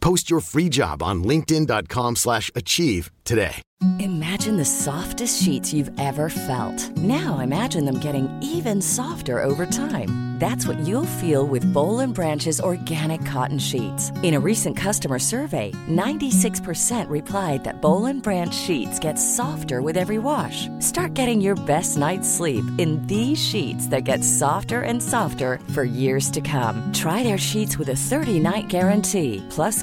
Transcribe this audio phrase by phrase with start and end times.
[0.00, 3.62] Post your free job on linkedin.com/achieve slash achieve today.
[3.98, 6.96] Imagine the softest sheets you've ever felt.
[6.96, 10.30] Now imagine them getting even softer over time.
[10.40, 14.10] That's what you'll feel with Bowl Branch's organic cotton sheets.
[14.22, 20.16] In a recent customer survey, 96% replied that Bowl Branch sheets get softer with every
[20.16, 20.66] wash.
[20.78, 25.84] Start getting your best night's sleep in these sheets that get softer and softer for
[25.84, 26.90] years to come.
[26.94, 29.44] Try their sheets with a 30-night guarantee.
[29.50, 29.82] Plus,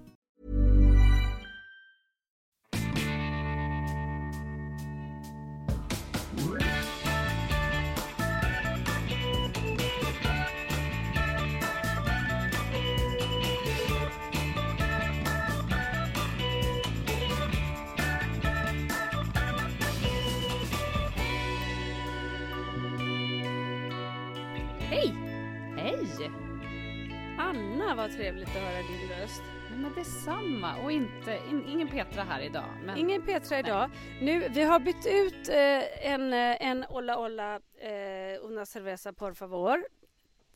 [30.03, 30.83] Detsamma.
[30.83, 32.65] Och inte, in, ingen Petra här idag.
[32.85, 32.97] Men...
[32.97, 33.89] Ingen Petra idag.
[34.21, 39.33] Nu, vi har bytt ut eh, en, eh, en Olla Olla eh, Una Cerveza por
[39.33, 39.85] favor,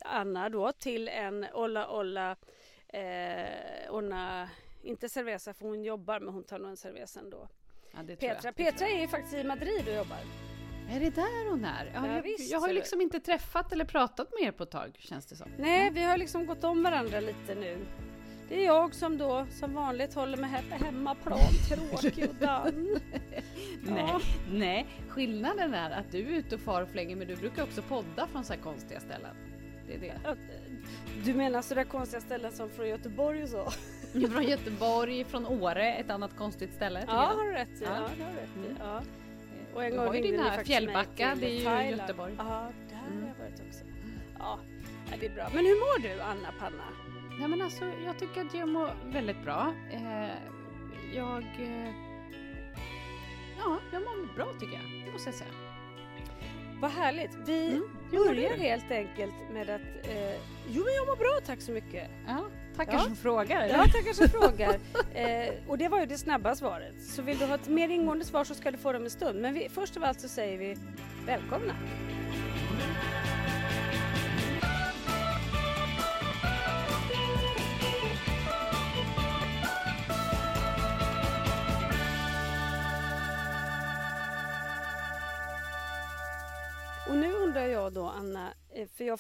[0.06, 2.36] Anna då, till en Olla Olla
[2.88, 4.50] eh, Una,
[4.84, 7.48] inte Cerveza för hon jobbar men hon tar nog en Cerveza ändå.
[7.92, 10.18] Ja, Petra, jag, Petra är ju faktiskt i Madrid och jobbar.
[10.90, 11.92] Är det där hon är?
[11.94, 14.64] Ja, Ja, jag, visst, jag har ju liksom inte träffat eller pratat med er på
[14.64, 15.52] ett tag, känns det som.
[15.58, 17.86] Nej, vi har liksom gått om varandra lite nu.
[18.50, 21.40] Det är jag som då som vanligt håller mig he- på hemmaplan,
[21.70, 22.98] tråkig och damm.
[23.84, 24.20] Nej, Ja.
[24.52, 27.82] nej, skillnaden är att du är ute och far och flänger, men du brukar också
[27.82, 29.36] podda från så här konstiga ställen.
[29.88, 30.38] Det är det.
[31.26, 33.70] Du menar sådär konstiga ställen som från Göteborg och så?
[34.32, 37.04] Från Göteborg, från Åre, ett annat konstigt ställe.
[37.08, 37.38] Ja, jag.
[37.38, 37.84] har du rätt i.
[37.84, 37.90] Ja.
[38.20, 38.60] Ja, har rätt i.
[38.70, 38.78] Mm.
[38.80, 39.02] Ja.
[39.76, 41.54] Och en du gång har ju ringde din ni här faktiskt mig Fjällbacka, det är
[41.60, 42.02] ju Thailand.
[42.02, 42.34] Göteborg.
[42.38, 42.44] Ja,
[42.90, 43.28] där har Mm.
[43.28, 43.84] jag varit också.
[44.40, 44.60] Ja,
[45.20, 45.48] det är bra.
[45.54, 46.84] Men hur mår du, Anna Panna?
[47.40, 49.74] Nej men alltså, jag tycker att jag mår väldigt bra.
[49.92, 50.30] Eh,
[51.16, 51.44] jag...
[51.60, 51.92] Eh,
[53.58, 55.06] ja, jag mår bra tycker jag.
[55.06, 55.50] Det måste jag säga.
[56.82, 57.32] Vad härligt.
[57.46, 59.82] Vi Mm, börjar helt enkelt med att...
[59.82, 60.36] Eh,
[60.68, 62.10] jo, men jag mår bra, tack så mycket.
[62.28, 62.46] Ja,
[62.76, 63.00] tackar Ja.
[63.00, 63.66] som frågar.
[63.68, 64.80] Ja, tackar som frågar.
[65.16, 67.02] Eh, och det var ju det snabba svaret.
[67.04, 69.10] Så vill du ha ett mer ingående svar så ska du få det om en
[69.10, 69.42] stund.
[69.42, 70.78] Men vi, först av allt så säger vi
[71.26, 71.74] välkomna.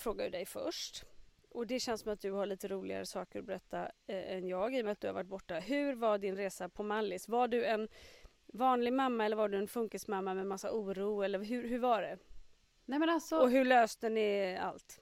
[0.05, 1.03] Frågar ju dig först.
[1.49, 4.75] Och det känns som att du har lite roligare saker att berätta eh, än jag
[4.75, 5.55] i och med att du har varit borta.
[5.59, 7.27] Hur var din resa på Mallis?
[7.29, 7.87] Var du en
[8.53, 11.21] vanlig mamma eller var du en funkismamma med massa oro?
[11.21, 12.17] Eller hur, hur var det?
[12.85, 15.01] Nej men alltså, Och hur löste ni allt?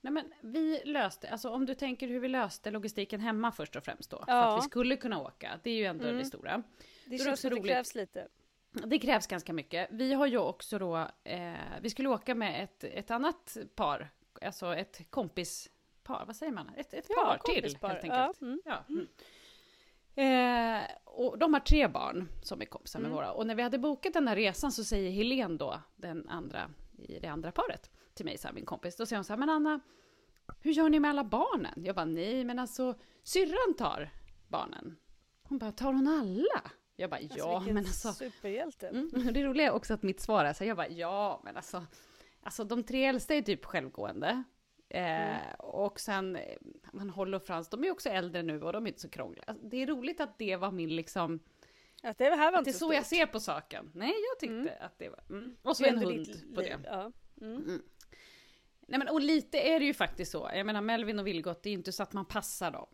[0.00, 3.84] nej men vi löste, alltså om du tänker hur vi löste logistiken hemma först och
[3.84, 4.16] främst då.
[4.24, 4.56] För Ja.
[4.56, 6.18] att vi skulle kunna åka, det är ju ändå Mm.
[6.18, 6.62] det stora.
[7.06, 7.72] Det är känns som att det roligt.
[7.72, 8.28] krävs lite.
[8.86, 9.88] Det krävs ganska mycket.
[9.90, 14.10] Vi har ju också då, eh, vi skulle åka med ett, ett annat par,
[14.46, 16.70] alltså ett kompispar, vad säger man?
[16.76, 17.88] Ett, ett par till kompispar.
[17.88, 18.36] helt enkelt.
[18.40, 18.60] Ja, mm.
[18.64, 18.84] Ja.
[18.88, 19.06] Mm.
[20.14, 23.16] Eh, och de har tre barn som är kompisar med Mm.
[23.16, 23.32] våra.
[23.32, 27.18] Och när vi hade bokat den här resan så säger Helen då, den andra i
[27.18, 28.96] det andra paret, till mig, så här, min kompis.
[28.96, 29.80] Då säger hon så här, men Anna,
[30.60, 31.84] hur gör ni med alla barnen?
[31.84, 34.10] Jag bara, nej men alltså, syrran tar
[34.48, 34.96] barnen.
[35.42, 36.70] Hon bara, tar hon alla?
[36.96, 38.12] Jag bara, Alltså, ja vilken men alltså.
[38.12, 38.88] Superhjälte.
[38.88, 39.10] Mm.
[39.34, 41.86] Det roliga är också att mitt svar är så här, jag bara, ja men alltså,
[42.42, 44.42] alltså de tre äldsta är typ självgående.
[44.88, 46.56] Eh, Och sen, eh,
[46.92, 49.44] man håller Frans, de är också äldre nu och de är inte så krångliga.
[49.46, 51.40] Alltså, det är roligt att det var min liksom,
[52.02, 53.90] Att det här var inte så jag ser på saken.
[53.94, 55.56] Nej, jag tyckte att det var, mm.
[55.62, 56.78] Och så en hund på det.
[56.84, 57.12] Ja.
[57.40, 57.82] Mm.
[58.86, 61.68] Nej men och lite är det ju faktiskt så, jag menar Melvin och Vilgot, det
[61.68, 62.86] är ju inte så att man passar dem.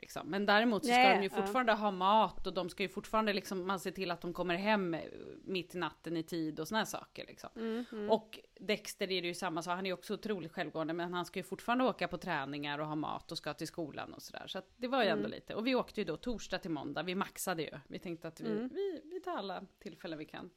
[0.00, 0.30] Liksom.
[0.30, 1.42] Men däremot så ska Nej, de ju ja.
[1.42, 4.54] fortfarande ha mat och de ska ju fortfarande liksom, man ser till att de kommer
[4.56, 5.00] hem eh,
[5.44, 7.50] mitt i natten i tid och såna här saker liksom.
[7.56, 11.14] Mm, Och Dexter är det ju samma sak, han är ju också otroligt självgående men
[11.14, 14.22] han ska ju fortfarande åka på träningar och ha mat och ska till skolan och
[14.22, 14.46] sådär.
[14.46, 15.18] Så att det var ju Mm.
[15.18, 15.54] ändå lite.
[15.54, 17.70] Och vi åkte ju då torsdag till måndag, vi maxade ju.
[17.88, 18.68] Vi tänkte att vi, Mm.
[18.68, 20.50] vi, vi tar alla tillfällen vi kan.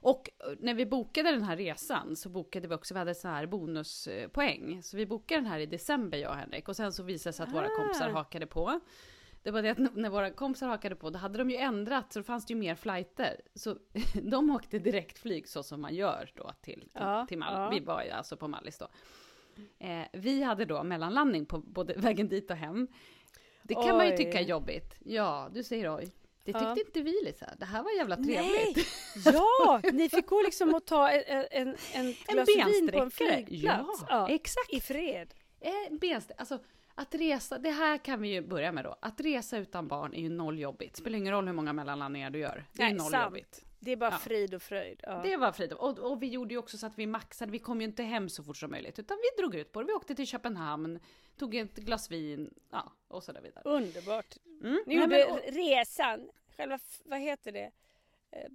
[0.00, 3.28] Och eh, när vi bokade den här resan så bokade vi också, vi hade så
[3.28, 4.82] här bonuspoäng.
[4.82, 7.36] Så vi bokade den här i december jag och Henrik och sen så visade det
[7.36, 7.76] sig att våra Ah.
[7.76, 8.80] kompisar hakade på.
[9.42, 12.18] Det var det att när våra kompisar hakade på, då hade de ju ändrat så
[12.18, 13.40] då fanns det ju mer flighter.
[13.54, 13.76] Så
[14.22, 17.58] de åkte direktflyg så som man gör då till, till, Ja, till Mallis.
[17.58, 17.70] ja.
[17.70, 18.88] Vi var ju alltså på Mallis då.
[19.78, 22.88] Eh, vi hade då mellanlandning på både vägen dit och hem.
[23.62, 24.16] Det kan man ju Oj.
[24.16, 24.96] tycka är jobbigt.
[25.04, 26.12] Ja, du säger oj.
[26.46, 26.76] Det tyckte Ja.
[26.86, 27.54] inte vi Lisa.
[27.58, 28.36] Det här var jävla Nej!
[28.74, 28.88] trevligt.
[29.24, 33.10] Ja, ni fick gå liksom och ta en, en, en En glas vin på en
[33.10, 34.04] flygplats.
[34.08, 34.72] Ja, exakt.
[34.72, 35.34] I fred.
[35.60, 36.58] Eh, alltså,
[36.94, 38.96] att resa, det här kan vi ju börja med då.
[39.00, 40.96] Att resa utan barn är ju noll jobbigt.
[40.96, 42.64] Spelar ingen roll hur många mellanlandningar du gör.
[42.72, 43.24] Det är Nej, noll sant.
[43.24, 43.62] jobbigt.
[43.78, 44.18] Det är bara Ja.
[44.18, 45.00] frid och fröjd.
[45.02, 45.20] Ja.
[45.24, 45.72] Det var frid.
[45.72, 47.52] Och, och vi gjorde ju också så att vi maxade.
[47.52, 48.98] Vi kom ju inte hem så fort som möjligt.
[48.98, 49.86] Utan vi drog ut på det.
[49.86, 51.00] Vi åkte till Köpenhamn,
[51.38, 53.62] tog ett glas vin, ja, och så vidare.
[53.64, 54.36] Underbart.
[54.60, 54.82] Mm.
[54.86, 57.70] Ni Nej, gjorde men, och, resan, själva, vad heter det?
[58.30, 58.50] Eh,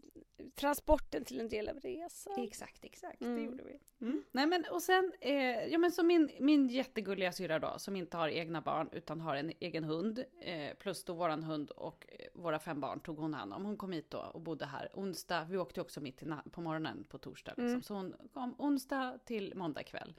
[0.55, 2.43] transporten till en del av resan.
[2.43, 3.21] exakt, exakt.
[3.21, 3.35] Mm.
[3.35, 3.79] Det gjorde vi.
[4.01, 4.23] Mm.
[4.31, 5.33] Nej men och sen, eh,
[5.67, 9.35] ja men som min, min jättegulliga syrra då, som inte har egna barn utan har
[9.35, 13.33] en egen hund, eh, plus då våran hund och eh, våra fem barn tog hon
[13.33, 13.65] hand om.
[13.65, 17.17] Hon kom hit då och bodde här onsdag, vi åkte också mitt på morgonen på
[17.17, 17.67] torsdag liksom.
[17.67, 17.81] Mm.
[17.81, 20.13] Så hon kom onsdag till måndag kväll.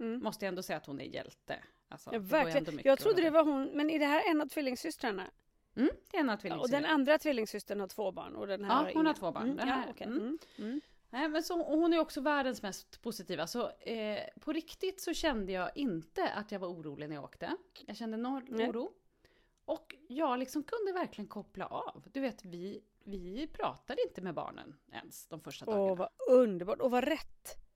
[0.00, 0.22] Mm.
[0.22, 1.64] Måste jag ändå säga att hon är hjälte.
[1.88, 2.80] Alltså, Ja, verkligen.
[2.84, 5.30] Jag trodde det var hon, men är det här en av tvillingsystrarna?
[5.76, 8.86] Mm, det är en av och den andra tvillingsystern har två barn och den här
[8.86, 9.42] Ja, hon har två barn.
[9.44, 10.06] Mm, Den ja, här- okej.
[10.06, 10.18] mm.
[10.18, 10.38] Mm.
[10.58, 10.80] Mm.
[11.10, 13.46] Nej, men så, hon är också världens mest positiva.
[13.46, 17.56] Så eh, på riktigt så kände jag inte att jag var orolig när jag åkte.
[17.86, 18.90] Jag kände noll oro.
[19.64, 22.02] Och jag liksom kunde verkligen koppla av.
[22.12, 25.82] Du vet, vi, vi pratade inte med barnen ens de första dagarna.
[25.92, 27.67] Åh, vad underbart och vad rätt.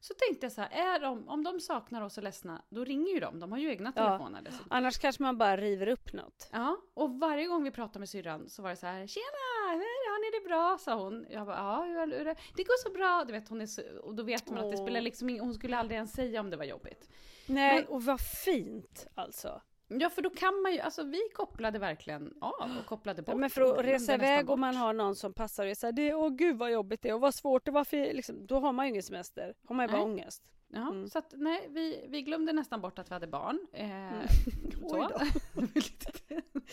[0.00, 2.84] Så tänkte jag så här, är de, om de saknar oss och är ledsna, då
[2.84, 3.40] ringer ju de.
[3.40, 4.04] De har ju egna Ja.
[4.06, 4.66] telefoner dessutom.
[4.70, 6.48] Annars kanske man bara river upp något.
[6.52, 10.10] Ja, och varje gång vi pratade med syrran så var det så här, tjena, hur
[10.10, 10.78] har ni det bra?
[10.80, 11.26] sa hon.
[11.30, 13.24] Jag bara, ja, hur, hur, det- det går så bra.
[13.26, 15.54] Du vet, hon är så, och då vet man att det spelar liksom ing- hon
[15.54, 17.08] skulle aldrig ens säga om det var jobbigt.
[17.46, 19.60] Nej, Men- och vad fint alltså.
[19.88, 23.32] Ja, för då kan man ju, alltså vi kopplade verkligen av och kopplade bort.
[23.32, 26.14] Ja, men för att resa iväg om man har någon som passar och här, det,
[26.14, 28.72] åh gud vad jobbigt det är och vad svårt det var för liksom, då har
[28.72, 29.54] man ju ingen semester.
[29.68, 30.12] har man ju bara Nej.
[30.12, 30.42] ångest.
[30.70, 31.08] Ja, Mm.
[31.08, 33.66] så att nej, vi, vi glömde nästan bort att vi hade barn.
[33.72, 33.88] Eh,
[34.82, 35.08] Oj så.
[35.54, 35.66] då.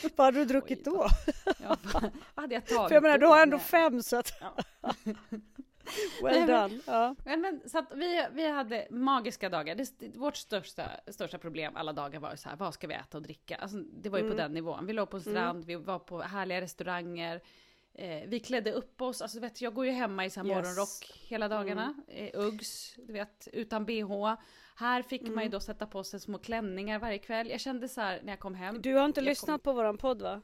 [0.15, 1.07] Vad hade du druckit Oj då.
[1.45, 1.53] då?
[1.63, 2.11] ja, vad
[2.43, 3.65] hade jag tagit För jag menar, du har ändå Nej.
[3.65, 4.31] fem så att...
[6.23, 6.79] Well done.
[6.87, 7.15] Ja.
[7.25, 9.75] Men, men, så att vi, vi hade magiska dagar.
[9.75, 13.21] Det, vårt största, största problem alla dagar var så här, vad ska vi äta och
[13.23, 13.55] dricka?
[13.55, 14.37] Alltså, det var ju Mm.
[14.37, 14.85] på den nivån.
[14.85, 17.41] Vi låg på en strand, vi var på härliga restauranger.
[17.93, 20.55] Eh, vi klädde upp oss, alltså vet, jag går ju hemma i så här Yes.
[20.55, 21.93] morgonrock hela dagarna.
[22.07, 24.35] Eh, Uggs, du vet, utan bh.
[24.77, 25.43] Här fick man Mm.
[25.43, 27.49] ju då sätta på sig små klänningar varje kväll.
[27.49, 28.81] Jag kände så här när jag kom hem.
[28.81, 30.41] Du har inte lyssnat på våran podd va?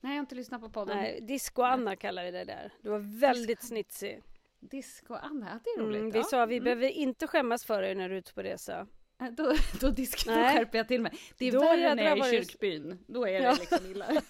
[0.00, 0.96] Nej, jag har inte lyssnat på podden.
[0.96, 2.72] Nej, Disco-Anna kallar vi det där.
[2.82, 4.22] Du var väldigt snitsig.
[4.60, 6.00] Disco Anna, ja, det är roligt.
[6.00, 6.24] Mm, vi ja.
[6.24, 6.64] sa vi Mm.
[6.64, 8.86] behöver inte skämmas för dig när du är ute på resa.
[9.22, 11.12] Eh, Då, då, disk, då skärper jag till mig.
[11.38, 12.98] Det är Då värre när jag är i kyrkbyn.
[13.06, 13.56] Då är det Ja.
[13.60, 14.06] liksom illa.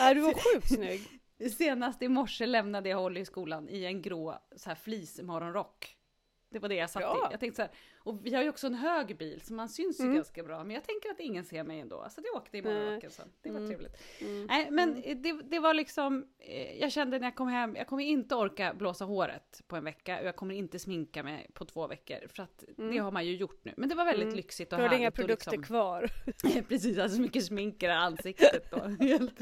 [0.00, 1.20] Nej, du var sjukt snygg.
[1.58, 5.96] Senast i morse lämnade jag Holly i skolan i en grå så här fleece-morgonrock.
[6.50, 7.26] Det var det jag satt Bra.
[7.30, 7.32] i.
[7.32, 10.00] Jag tänkte så här, och vi har ju också en hög bil så man syns
[10.00, 10.16] ju Mm.
[10.16, 10.64] ganska bra.
[10.64, 12.06] Men jag tänker att ingen ser mig ändå.
[12.10, 13.28] Så jag åkte i morgonrocken sen.
[13.42, 13.68] Det var Mm.
[13.70, 13.96] trevligt.
[14.20, 14.46] Mm.
[14.46, 18.04] Nej, men det, det var liksom, eh, jag kände när jag kom hem, jag kommer
[18.04, 21.86] inte orka blåsa håret på en vecka och jag kommer inte sminka mig på två
[21.86, 23.04] veckor för att det Mm.
[23.04, 23.74] har man ju gjort nu.
[23.76, 24.36] Men det var väldigt Mm.
[24.36, 24.98] lyxigt Du och härligt.
[24.98, 26.08] inga och produkter liksom, kvar.
[26.68, 28.78] Precis, alltså så mycket smink i det ansiktet då.
[29.00, 29.40] Helt.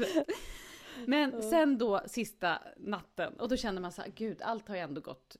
[1.05, 4.81] Men sen då sista natten och då kände man så här, gud allt har ju
[4.81, 5.37] ändå gått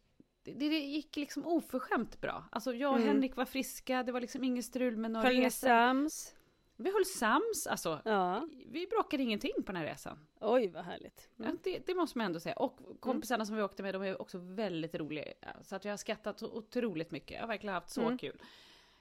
[0.56, 2.44] det, det gick liksom oförskämt bra.
[2.52, 3.08] Alltså jag och Mm.
[3.08, 5.68] Henrik var friska, det var liksom inget strul med några Höll resor.
[5.68, 6.34] sams?
[6.80, 8.02] Vi höll sams, alltså.
[8.06, 8.48] Ja.
[8.68, 10.28] Vi bråkade ingenting på den här resan.
[10.40, 11.30] Oj, vad härligt.
[11.36, 12.56] Ja, det, det måste man ändå säga.
[12.56, 15.34] Och kompisarna som vi åkte med, de är också väldigt roliga.
[15.62, 17.32] Så att jag har skrattat otroligt mycket.
[17.32, 18.18] Jag har verkligen haft så Mm.
[18.18, 18.42] kul.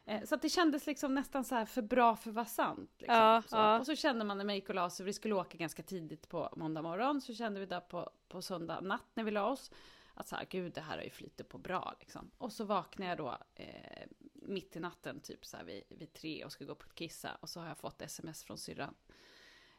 [0.06, 2.90] Eh, Så att det kändes liksom nästan så här för bra för att vara sant.
[2.98, 3.16] Liksom.
[3.16, 3.56] Ja, så.
[3.56, 3.78] ja.
[3.78, 6.52] Och så kände man när gick och la sig, vi skulle åka ganska tidigt på
[6.56, 9.70] måndag morgon, så kände vi där på, på söndag natt när vi la oss,
[10.16, 12.30] att så här, gud det här har ju flyttat på bra liksom.
[12.38, 16.44] Och så vaknade jag då eh, mitt i natten, typ så här vid, vid tre
[16.44, 18.94] och ska gå upp och kissa, och så har jag fått sms från syrran.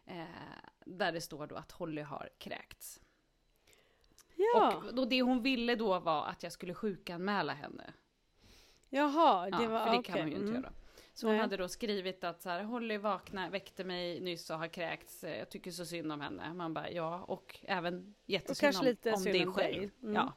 [0.05, 0.25] Eh,
[0.85, 3.01] där det står då att Holly har kräkts.
[4.35, 7.93] Ja, Och då det hon ville då var att jag skulle sjukanmäla henne.
[8.89, 9.49] jaha.
[9.49, 10.13] Ja, Det var, för det okej.
[10.13, 10.61] kan man ju inte Mm.
[10.61, 10.73] göra.
[11.17, 11.41] Så hon Nej.
[11.41, 15.37] hade då skrivit att så här, Holly vakna, väckte mig nyss och har kräkts, Eh,
[15.37, 16.53] jag tycker så synd om henne.
[16.53, 19.89] Man bara ja, och även jättesynd kanske om, lite om dig själv.
[20.03, 20.15] Mm.
[20.15, 20.33] Ja.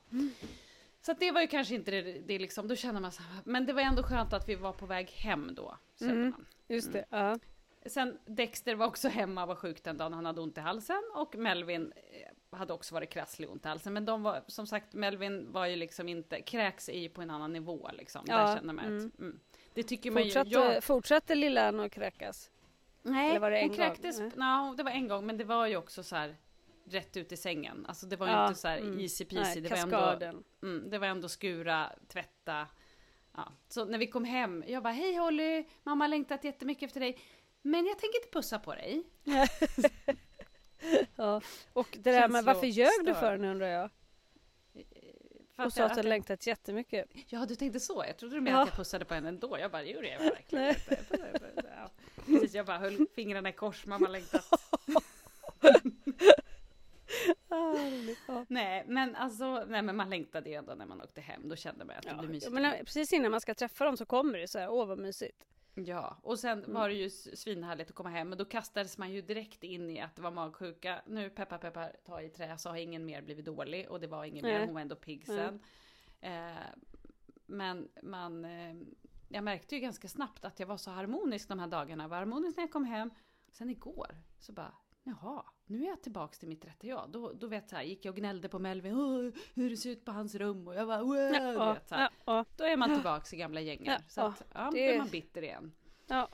[1.00, 3.42] Så att det var ju kanske inte det, det liksom, då känner man så här,
[3.44, 5.78] men det var ändå skönt att vi var på väg hem då.
[6.00, 6.34] Mm.
[6.68, 7.38] Just det, ja.
[7.86, 11.02] Sen Dexter var också hemma och var sjuk den dagen han hade ont i halsen
[11.14, 13.92] och Melvin eh, hade också varit krasslig ont i halsen.
[13.92, 17.30] Men de var, som sagt, Melvin var ju liksom inte, kräks är ju på en
[17.30, 18.24] annan nivå liksom.
[18.26, 19.06] Ja, Där känner man mm.
[19.06, 19.40] att, mm.
[19.74, 22.50] Det tycker man ju, Fortsatte, jag, fortsatte lillan att kräkas?
[23.02, 23.86] Nej, Eller var det en hon gång?
[23.86, 24.30] kräktes, Nej.
[24.36, 26.36] no, det var en gång, men det var ju också så här
[26.84, 27.86] rätt ut i sängen.
[27.88, 29.00] Alltså det var ju Ja, inte så här mm.
[29.00, 29.60] easy peasy.
[29.60, 32.66] Nej, det, var ändå, mm, det var ändå skura, tvätta.
[33.36, 33.52] Ja.
[33.68, 37.18] Så när vi kom hem, jag bara hej Holly, mamma har längtat jättemycket efter dig.
[37.62, 39.02] Men jag tänker inte pussa på dig.
[41.16, 41.40] Ja.
[41.72, 43.90] Och det där med varför ljög du för nu undrar jag?
[45.66, 47.06] Och sa att jag- längtat jättemycket.
[47.28, 48.04] Ja, du tänkte så.
[48.06, 48.62] Jag trodde du menade Ja.
[48.62, 49.58] att jag pussade på henne ändå.
[49.58, 50.76] Jag bara, gjorde jag verkligen Nej.
[50.90, 51.50] inte.
[51.56, 51.90] Ja.
[52.26, 54.44] Precis, jag bara höll fingrarna i kors, mamma längtat.
[57.48, 58.44] Ja.
[58.48, 61.48] Nej, men alltså, nej men man längtade ju ändå när man åkte hem.
[61.48, 62.14] Då kände man att det Ja.
[62.14, 62.52] blev Ja, mysigt.
[62.52, 64.98] men när- precis innan man ska träffa dem så kommer det så här, åh vad
[64.98, 65.46] mysigt.
[65.84, 66.72] Ja, och sen Mm.
[66.74, 68.28] var det ju svinhärligt att komma hem.
[68.28, 71.02] Men då kastades man ju direkt in i att det var magsjuka.
[71.06, 73.90] Nu peppar peppar, ta i trä, så har ingen mer blivit dålig.
[73.90, 74.64] Och det var ingen mer, Nej.
[74.66, 75.60] hon var ändå pigg sen.
[76.20, 76.52] Eh,
[77.46, 78.74] men man, eh,
[79.28, 82.04] jag märkte ju ganska snabbt att jag var så harmonisk de här dagarna.
[82.04, 83.10] Jag var harmonisk när jag kom hem.
[83.52, 84.72] Sen igår så bara,
[85.02, 87.10] jaha, nu är jag tillbaks till mitt rätta jag.
[87.10, 89.90] Då, då vet så här, gick jag och gnällde på Melvin, "Åh, hur det ser
[89.90, 90.68] ut på hans rum.
[90.68, 92.08] Och jag bara, wow, Ja, vet, så här.
[92.24, 93.92] ja, Då är man tillbaks i gamla gängar.
[93.98, 95.72] Ja, så att, ja, då det- är man bitter igen.
[96.06, 96.28] ja.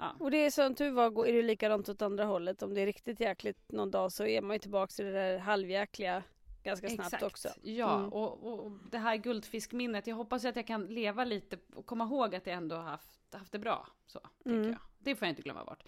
[0.00, 0.12] Ja.
[0.20, 2.62] Och det är som tur var är det likadant åt andra hållet.
[2.62, 5.38] Om det är riktigt jäkligt någon dag så är man ju tillbaka i det där
[5.38, 6.22] halvjäkliga
[6.62, 7.22] ganska snabbt Exakt.
[7.22, 7.48] också.
[7.62, 8.12] Ja, Mm.
[8.12, 12.34] och, och det här guldfiskminnet, jag hoppas att jag kan leva lite och komma ihåg
[12.34, 13.86] att jag ändå har haft, haft det bra.
[14.06, 14.56] Så, Mm.
[14.62, 14.80] tänker jag.
[14.98, 15.82] Det får jag inte glömma bort.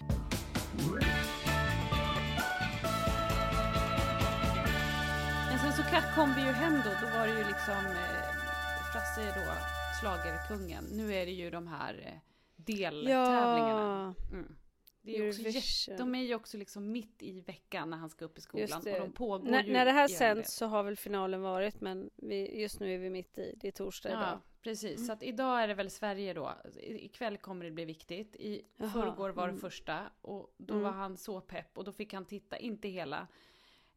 [5.73, 9.35] Sen så kom vi ju hem då, då var det ju liksom eh, Frasse är
[9.35, 9.53] då
[10.00, 10.85] schlagerkungen.
[10.85, 12.12] Nu är det ju de här eh,
[12.57, 14.15] deltävlingarna.
[14.19, 14.57] Ja, Mm.
[15.03, 18.39] Det är också de är ju också liksom mitt i veckan när han ska upp
[18.39, 18.79] i skolan.
[18.79, 22.11] Och de pågår när, ju när det här sänds så har väl finalen varit men
[22.17, 23.55] vi, just nu är vi mitt i.
[23.61, 24.23] Det är torsdag idag.
[24.23, 25.07] Ja, precis.
[25.07, 26.55] Så att idag är det väl Sverige då.
[26.81, 28.37] I- Ikväll kommer det bli viktigt.
[28.37, 29.61] I förrgår var det mm.
[29.61, 30.85] första och då Mm.
[30.85, 33.29] var han så pepp och då fick han titta, inte hela.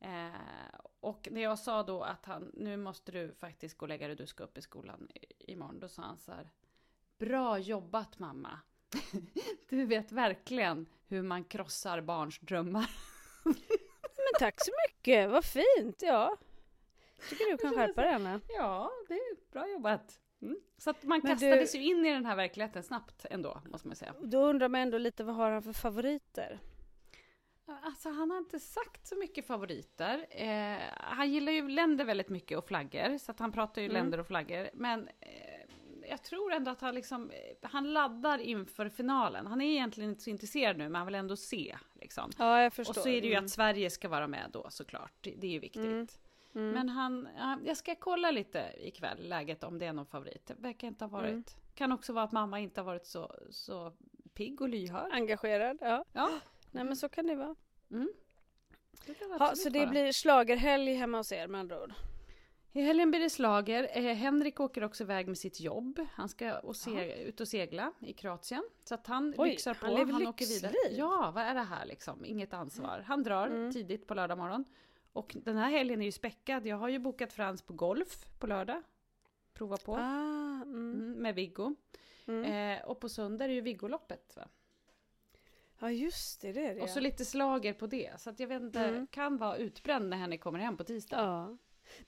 [0.03, 4.07] Eh, och när jag sa då att han, nu måste du faktiskt gå och lägga
[4.07, 5.07] dig, du ska upp i skolan
[5.39, 5.79] imorgon.
[5.79, 6.49] Då sa han så här,
[7.17, 8.59] bra jobbat mamma.
[9.69, 12.89] du vet verkligen hur man krossar barns drömmar.
[13.43, 16.01] Men tack så mycket, vad fint.
[16.01, 16.37] Ja.
[17.29, 18.41] Tycker du kan skärpa dig Anna.
[18.49, 20.19] Ja, det är bra jobbat.
[20.41, 20.57] Mm.
[20.77, 23.87] Så att man Men kastades du- ju in i den här verkligheten snabbt ändå, måste
[23.87, 24.13] man säga.
[24.21, 26.59] Då undrar man ändå lite vad har han för favoriter?
[27.67, 30.25] Alltså han har inte sagt så mycket favoriter.
[30.29, 33.95] Eh, han gillar ju länder väldigt mycket och flaggor, så att han pratar ju Mm.
[34.03, 34.69] länder och flaggor.
[34.73, 39.47] Men eh, jag tror ändå att han liksom, han laddar inför finalen.
[39.47, 41.77] Han är egentligen inte så intresserad nu, men han vill ändå se.
[41.93, 42.31] Liksom.
[42.37, 42.91] Ja, jag förstår.
[42.91, 43.45] Och så är det ju Mm.
[43.45, 45.13] att Sverige ska vara med då såklart.
[45.21, 45.85] Det, det är ju viktigt.
[45.85, 46.07] Mm.
[46.55, 46.71] Mm.
[46.71, 50.45] Men han, ja, jag ska kolla lite ikväll, läget om det är någon favorit.
[50.47, 51.31] Det verkar inte ha varit.
[51.31, 51.43] Mm.
[51.75, 53.93] Kan också vara att mamma inte har varit så, så
[54.33, 55.09] pigg och lyhörd.
[55.13, 56.05] Engagerad, ja.
[56.13, 56.29] Ja.
[56.73, 57.55] Nej men så kan det vara.
[57.91, 58.13] Mm.
[59.05, 59.89] Det kan absolut så det vara.
[59.89, 61.93] blir slagerhelg hemma hos er med andra ord.
[62.75, 63.89] I helgen blir det slager.
[63.93, 65.99] Eh, Henrik åker också iväg med sitt jobb.
[66.11, 68.63] Han ska och se, ut och segla i Kroatien.
[68.83, 69.85] Så att han Oj, lyxar på.
[69.85, 70.73] han lever han åker vidare.
[70.91, 72.25] Ja, vad är det här liksom?
[72.25, 73.03] Inget ansvar.
[73.07, 73.71] Han drar Mm.
[73.71, 74.65] tidigt på lördag morgon.
[75.13, 76.65] Och den här helgen är ju späckad.
[76.67, 78.83] Jag har ju bokat Frans på golf på lördag.
[79.53, 79.95] Prova på.
[79.95, 80.93] Ah, mm.
[80.93, 81.75] Mm, med Viggo.
[82.27, 82.77] Mm.
[82.79, 84.33] Eh, och på söndag är det ju Viggoloppet.
[84.35, 84.47] Va?
[85.83, 88.21] Ja just det, det är det Och så lite slager på det.
[88.21, 89.07] Så att jag vet inte, Mm.
[89.07, 91.17] kan vara utbränd när Henrik kommer hem på tisdag.
[91.17, 91.57] Ja.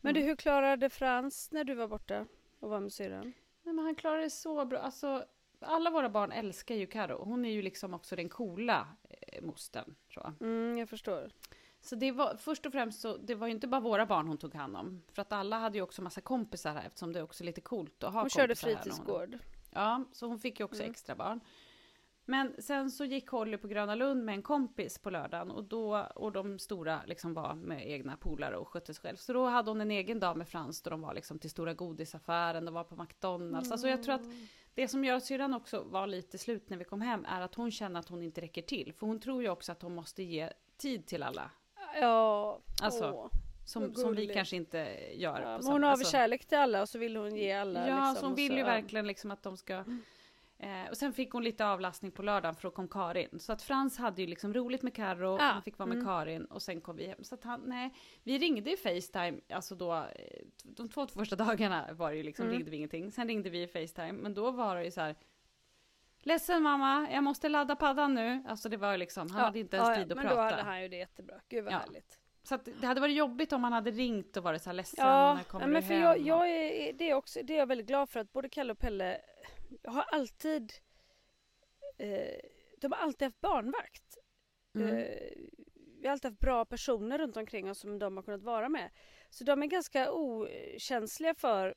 [0.02, 0.30] Men du, Mm.
[0.30, 2.26] hur klarade Frans när du var borta
[2.60, 3.34] och var med syrran?
[3.64, 4.80] Nej, men han klarar det så bra.
[4.80, 5.26] Alltså,
[5.60, 7.24] alla våra barn älskar ju Karo.
[7.24, 9.96] Hon är ju liksom också den coola eh, mostern.
[10.14, 10.34] Så.
[10.42, 11.32] Mm, jag förstår.
[11.82, 14.38] så det var först och främst så, det var ju inte bara våra barn hon
[14.38, 15.02] tog hand om.
[15.14, 18.04] För att alla hade ju också massa kompisar här eftersom det är också lite coolt
[18.04, 19.38] att ha Hon körde kompisar här hon- fritidsgård.
[19.72, 20.92] Ja, så hon fick ju också Mm.
[20.92, 21.40] extra barn.
[22.26, 26.08] Men sen så gick Holly på Gröna Lund med en kompis på lördagen och, då,
[26.16, 29.16] och de stora liksom var med egna polare och skötte sig själv.
[29.16, 31.74] Så då hade hon en egen dag med Frans då de var liksom till stora
[31.74, 33.72] godisaffären, de var på McDonalds.
[33.72, 34.26] Alltså jag tror att
[34.74, 37.56] det som gör att syrran också var lite slut när vi kom hem är att
[37.56, 38.94] hon känner att hon inte räcker till.
[38.94, 41.52] För hon tror ju också att hon måste ge tid till alla.
[42.02, 43.28] Ja, Alltså, åh.
[43.66, 44.78] Som, som vi kanske inte
[45.14, 45.42] gör.
[45.42, 47.88] Ja, hon har alltså- kärlek till alla och så vill hon ge alla.
[47.88, 49.84] Ja, liksom, så hon vill så, ju verkligen liksom att de ska...
[50.60, 53.40] Eh, och sen fick hon lite avlastning på lördagen för då kom Karin.
[53.40, 56.08] Så att Frans hade ju liksom roligt med Carro, Ja, han fick vara med mm.
[56.08, 57.24] Karin och sen kom vi hem.
[57.24, 57.94] Så att han, nej,
[58.24, 60.04] vi ringde i Facetime, alltså då, eh,
[60.64, 62.56] de två första dagarna var det ju liksom, Mm.
[62.58, 63.12] ringde vi ingenting.
[63.12, 65.16] Sen ringde vi i Facetime, men då var det ju så här.
[66.24, 68.44] Ledsen mamma, jag måste ladda paddan nu.
[68.48, 70.36] Alltså det var liksom, han hade inte ens ja, tid att men prata.
[70.36, 71.36] då hade han ju det jättebra.
[71.50, 71.78] Gud vad Ja.
[71.78, 72.20] härligt.
[72.44, 75.06] Så att det hade varit jobbigt om han hade ringt och varit så här ledsen,
[75.08, 76.04] Ja, när kommer men du för hem?
[76.04, 78.72] jag, jag är, det, är också, det är jag väldigt glad för att både Kalle
[78.72, 79.22] och Pelle
[79.84, 80.74] har alltid
[81.98, 82.40] eh,
[82.78, 84.18] de har alltid haft barnvakt.
[84.76, 84.98] Mm.
[84.98, 85.32] Eh,
[86.00, 88.92] vi har alltid haft bra personer runt omkring oss som de har kunnat vara med.
[89.30, 91.76] Så de är ganska okänsliga för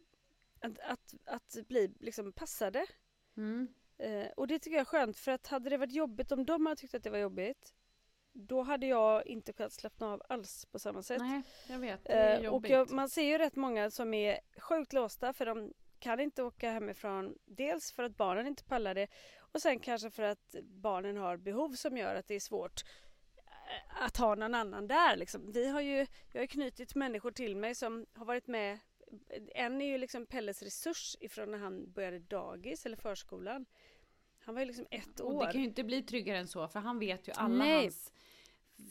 [0.61, 2.87] att, att, att bli liksom passade.
[3.37, 3.68] Mm.
[3.99, 6.66] Eh, och det tycker jag är skönt för att hade det varit jobbigt om de
[6.66, 7.75] hade tyckt att det var jobbigt
[8.33, 11.18] då hade jag inte kunnat slappna av alls på samma sätt.
[11.18, 12.04] Nej, jag vet.
[12.04, 12.71] Det är Eh, och jobbigt.
[12.71, 16.70] jag, man ser ju rätt många som är sjukt låsta för de kan inte åka
[16.70, 17.38] hemifrån.
[17.44, 19.08] Dels för att barnen inte pallar det
[19.52, 22.84] och sen kanske för att barnen har behov som gör att det är svårt
[23.36, 25.16] eh, att ha någon annan där.
[25.16, 25.52] Liksom.
[25.52, 28.78] Vi har ju, jag har knutit människor till mig som har varit med.
[29.54, 33.66] En är ju liksom Pelles resurs ifrån när han började dagis eller förskolan.
[34.38, 35.46] Han var ju liksom ett Och år.
[35.46, 37.82] det kan ju inte bli tryggare än så, för han vet ju alla Nej.
[37.82, 38.12] hans...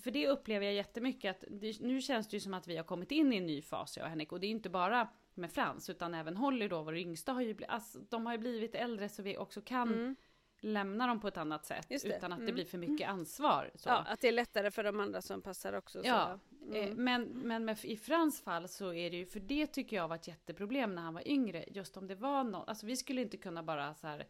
[0.04, 2.84] För det upplever jag jättemycket att det, nu känns det ju som att vi har
[2.84, 4.32] kommit in i en ny fas jag och Henrik.
[4.32, 7.54] Och det är inte bara med Frans utan även Holly då, vår yngsta har ju
[7.54, 10.16] blivit, alltså, de har ju blivit äldre så vi också kan Mm.
[10.60, 11.86] lämna dem på ett annat sätt.
[11.90, 12.06] Det.
[12.06, 12.56] Utan att det Mm.
[12.56, 13.72] blir för mycket ansvar.
[13.76, 13.90] Så.
[13.90, 16.02] Ja, att det är lättare för de andra som passar också.
[16.02, 16.08] så.
[16.08, 16.76] Ja, Mm.
[16.90, 20.08] eh, men, men med, i Frans fall så är det ju, för det tycker jag
[20.08, 21.66] var ett jätteproblem när han var yngre.
[21.68, 24.26] Just om det var någon, alltså vi skulle inte kunna bara så här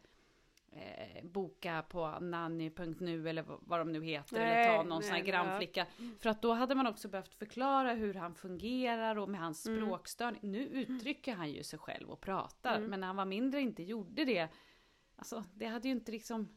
[0.72, 5.18] eh, boka på nanny.nu eller vad, de nu heter eller ta Nej, någon sån här
[5.22, 5.86] nej, grannflicka.
[6.20, 9.80] För att då hade man också behövt förklara hur han fungerar och med hans Mm.
[9.80, 10.40] språkstörning.
[10.42, 12.90] Nu uttrycker han ju sig själv och pratar, Mm.
[12.90, 14.48] men när han var mindre inte gjorde det.
[15.16, 16.48] Alltså det hade ju inte liksom,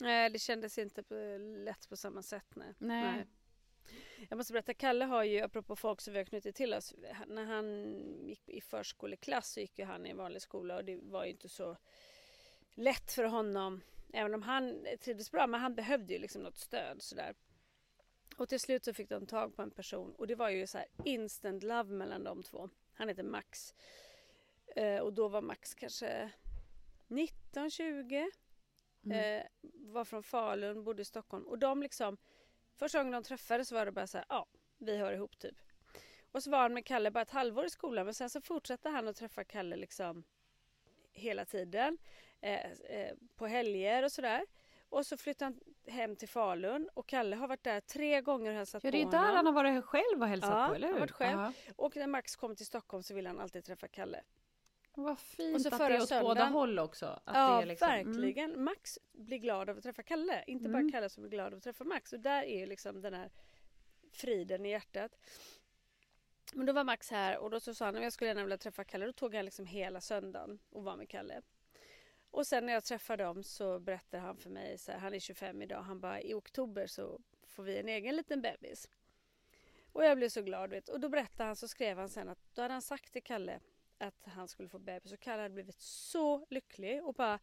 [0.00, 1.02] Nej, det kändes inte
[1.38, 2.46] lätt på samma sätt.
[2.54, 2.72] Nej.
[2.78, 3.26] nej.
[4.28, 6.94] Jag måste berätta, Kalle har ju, apropå folk som vi har knutit till oss,
[7.26, 7.94] när han
[8.26, 11.30] gick i förskoleklass så gick ju han i en vanlig skola och det var ju
[11.30, 11.76] inte så
[12.78, 13.80] lätt för honom,
[14.12, 17.34] även om han trivdes bra, men han behövde ju liksom något stöd sådär.
[18.36, 20.78] Och till slut så fick de tag på en person och det var ju så
[20.78, 22.68] här instant love mellan de två.
[22.92, 23.74] Han heter Max.
[24.76, 26.30] Eh, och då var Max kanske
[27.06, 28.30] 19, 20.
[29.04, 29.40] Mm.
[29.40, 31.46] Eh, var från Falun, bodde i Stockholm.
[31.46, 32.16] Och de liksom,
[32.76, 34.46] första gången de träffades var det bara så här, ja,
[34.78, 35.56] vi hör ihop typ.
[36.32, 38.88] Och så var han med Kalle bara ett halvår i skolan men sen så fortsatte
[38.88, 40.24] han att träffa Kalle liksom
[41.12, 41.98] hela tiden.
[42.40, 44.46] Eh, eh, på helger och sådär.
[44.90, 45.60] Och så flyttade han
[45.94, 49.04] hem till Falun och Kalle har varit där tre gånger och hälsat Ja, det är
[49.04, 49.36] på där honom.
[49.36, 51.00] han har varit själv och hälsat Ja, på, eller han hur?
[51.00, 51.38] har varit själv.
[51.40, 51.52] Ja.
[51.76, 54.22] Och när Max kom till Stockholm så ville han alltid träffa Kalle.
[54.94, 57.06] Vad fint Och så att det är åt båda söndagen- håll också.
[57.06, 58.06] Att ja, det är liksom, mm.
[58.12, 58.64] verkligen.
[58.64, 60.44] Max blir glad av att träffa Kalle.
[60.46, 60.82] Inte Mm.
[60.82, 62.12] bara Kalle som är glad av att träffa Max.
[62.12, 63.30] Och där är ju liksom den här
[64.12, 65.16] friden i hjärtat.
[66.54, 68.58] Men då var Max här och då så sa han att jag skulle gärna vilja
[68.58, 69.06] träffa Kalle.
[69.06, 71.42] Då tog han liksom hela söndagen och var med Kalle.
[72.30, 75.20] Och sen när jag träffade dem så berättar han för mig, så här, han är
[75.20, 78.88] 25 idag, han bara i oktober så får vi en egen liten bebis.
[79.92, 80.88] Och jag blev så glad vet.
[80.88, 83.60] Och då berättade han, så skrev han sen att då hade han sagt till Kalle
[83.98, 87.38] att han skulle få bebis och Kalle hade blivit så lycklig och bara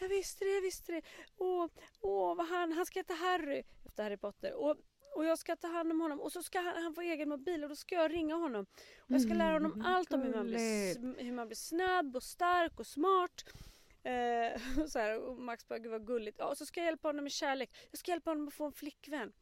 [0.00, 1.02] Jag visste det, jag visste det.
[1.36, 1.66] Åh,
[2.00, 4.54] åh vad han, han ska heta Harry efter Harry Potter.
[4.54, 4.76] Och,
[5.14, 7.62] och jag ska ta hand om honom och så ska han, han få egen mobil
[7.62, 8.66] och då ska jag ringa honom.
[8.98, 12.16] Och jag ska lära honom Mm, allt om hur man, blir, hur man blir snabb
[12.16, 13.44] och stark och smart.
[14.04, 16.36] Eh, och så här, och Max bara, gud vad gulligt.
[16.38, 17.70] Ja, och så ska jag hjälpa honom med kärlek.
[17.90, 19.32] Jag ska hjälpa honom att få en flickvän.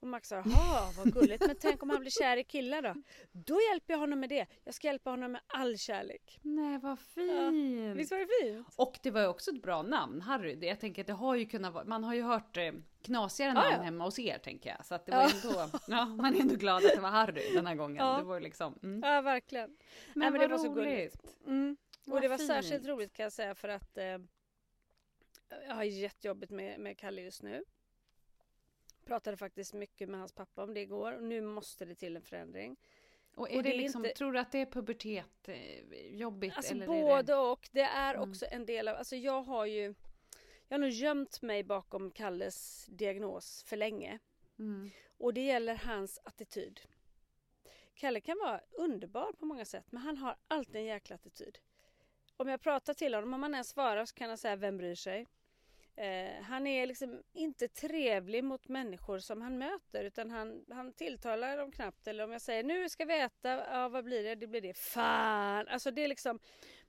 [0.00, 1.46] Och Max sa, jaha vad gulligt.
[1.46, 2.94] Men tänk om han blir kär i killar då?
[3.32, 4.46] Då hjälper jag honom med det.
[4.64, 6.38] Jag ska hjälpa honom med all kärlek.
[6.42, 7.96] Nej, vad fint.
[7.96, 8.66] Visst var det fint?
[8.76, 10.54] Och det var ju också ett bra namn, Harry.
[10.54, 13.50] Det, jag tänker att det har ju kunnat vara, man har ju hört eh, knasigare
[13.50, 13.82] Ja, namn ja.
[13.82, 14.86] hemma hos er tänker jag.
[14.86, 15.30] Så att det var Ja.
[15.62, 18.06] ändå, ja, man är ändå glad att det var Harry den här gången.
[18.06, 18.16] Ja.
[18.18, 19.10] Det var liksom, mm.
[19.10, 19.70] Ja, verkligen.
[19.70, 19.78] Men,
[20.14, 21.36] Nej, men vad det var så roligt.
[21.46, 21.76] Mm.
[22.10, 24.18] Och det var särskilt roligt kan jag säga för att eh,
[25.66, 27.64] jag har jättejobbigt med, med Kalle just nu.
[29.04, 32.22] Pratade faktiskt mycket med hans pappa om det igår och nu måste det till en
[32.22, 32.76] förändring.
[33.34, 36.56] Och Och det, det liksom, inte- tror du att det är pubertet eh, jobbigt?
[36.56, 37.34] Alltså eller både det...
[37.34, 37.68] och.
[37.72, 38.30] Det är Mm.
[38.30, 39.94] också en del av, alltså jag har ju
[40.68, 44.18] jag har nog gömt mig bakom Kalles diagnos för länge.
[44.58, 44.90] Mm.
[45.18, 46.80] Och det gäller hans attityd.
[47.94, 51.58] Kalle kan vara underbar på många sätt men han har alltid en jäkla attityd.
[52.40, 54.94] Om jag pratar till honom, om han ens svarar så kan han säga vem bryr
[54.94, 55.26] sig?
[55.96, 61.56] Eh, han är liksom inte trevlig mot människor som han möter utan han, han tilltalar
[61.56, 62.06] dem knappt.
[62.06, 64.34] Eller om jag säger nu ska vi äta, ja vad blir det?
[64.34, 64.74] Det blir det.
[64.78, 65.68] Fan!
[65.68, 66.38] Alltså det är liksom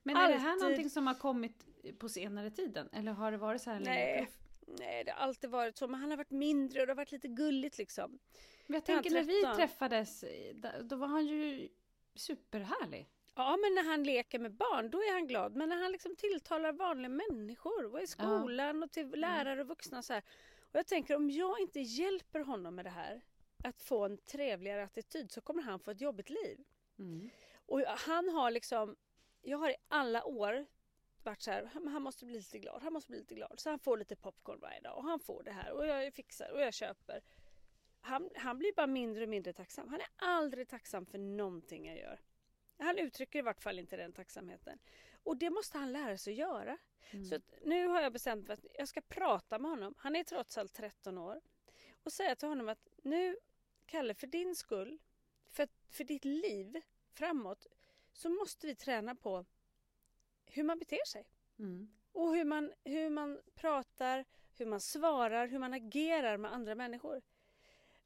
[0.02, 1.66] Men är det här alltid- någonting som har kommit
[1.98, 2.88] på senare tiden?
[2.92, 4.26] Eller har det varit så här länge?
[4.66, 5.88] Nej, det har alltid varit så.
[5.88, 8.18] Men han har varit mindre och det har varit lite gulligt liksom.
[8.66, 9.56] Men jag tänker när vi 13?
[9.56, 10.24] träffades,
[10.82, 11.68] då var han ju
[12.14, 13.08] superhärlig.
[13.34, 15.56] Ja, men när han leker med barn, då är han glad.
[15.56, 20.02] Men när han liksom tilltalar vanliga människor och i skolan och till lärare och vuxna
[20.02, 20.22] så här.
[20.60, 23.20] Och jag tänker om jag inte hjälper honom med det här,
[23.64, 26.64] att få en trevligare attityd, så kommer han få ett jobbigt liv.
[26.98, 27.30] Mm.
[27.66, 28.96] Och han har liksom,
[29.42, 30.66] jag har i alla år
[31.22, 33.60] varit så här, han måste bli lite glad, han måste bli lite glad.
[33.60, 36.50] Så han får lite popcorn varje dag och han får det här och jag fixar
[36.52, 37.22] och jag köper.
[38.00, 39.88] Han, han blir bara mindre och mindre tacksam.
[39.88, 42.20] Han är aldrig tacksam för någonting jag gör.
[42.80, 44.78] Han uttrycker i vart fall inte den tacksamheten.
[45.22, 46.78] Och det måste han lära sig att göra.
[47.28, 49.94] Så att nu har jag bestämt mig att jag ska prata med honom.
[49.98, 51.40] Han är trots allt 13 år.
[52.02, 53.36] Och säga till honom att nu,
[53.86, 54.98] Kalle, för din skull,
[55.50, 57.66] för, för ditt liv framåt,
[58.12, 59.44] så måste vi träna på
[60.44, 61.28] hur man beter sig.
[61.58, 61.92] Mm.
[62.12, 64.24] Och hur man, hur man pratar,
[64.56, 67.22] hur man svarar, hur man agerar med andra människor.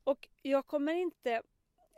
[0.05, 1.43] Och jag kommer inte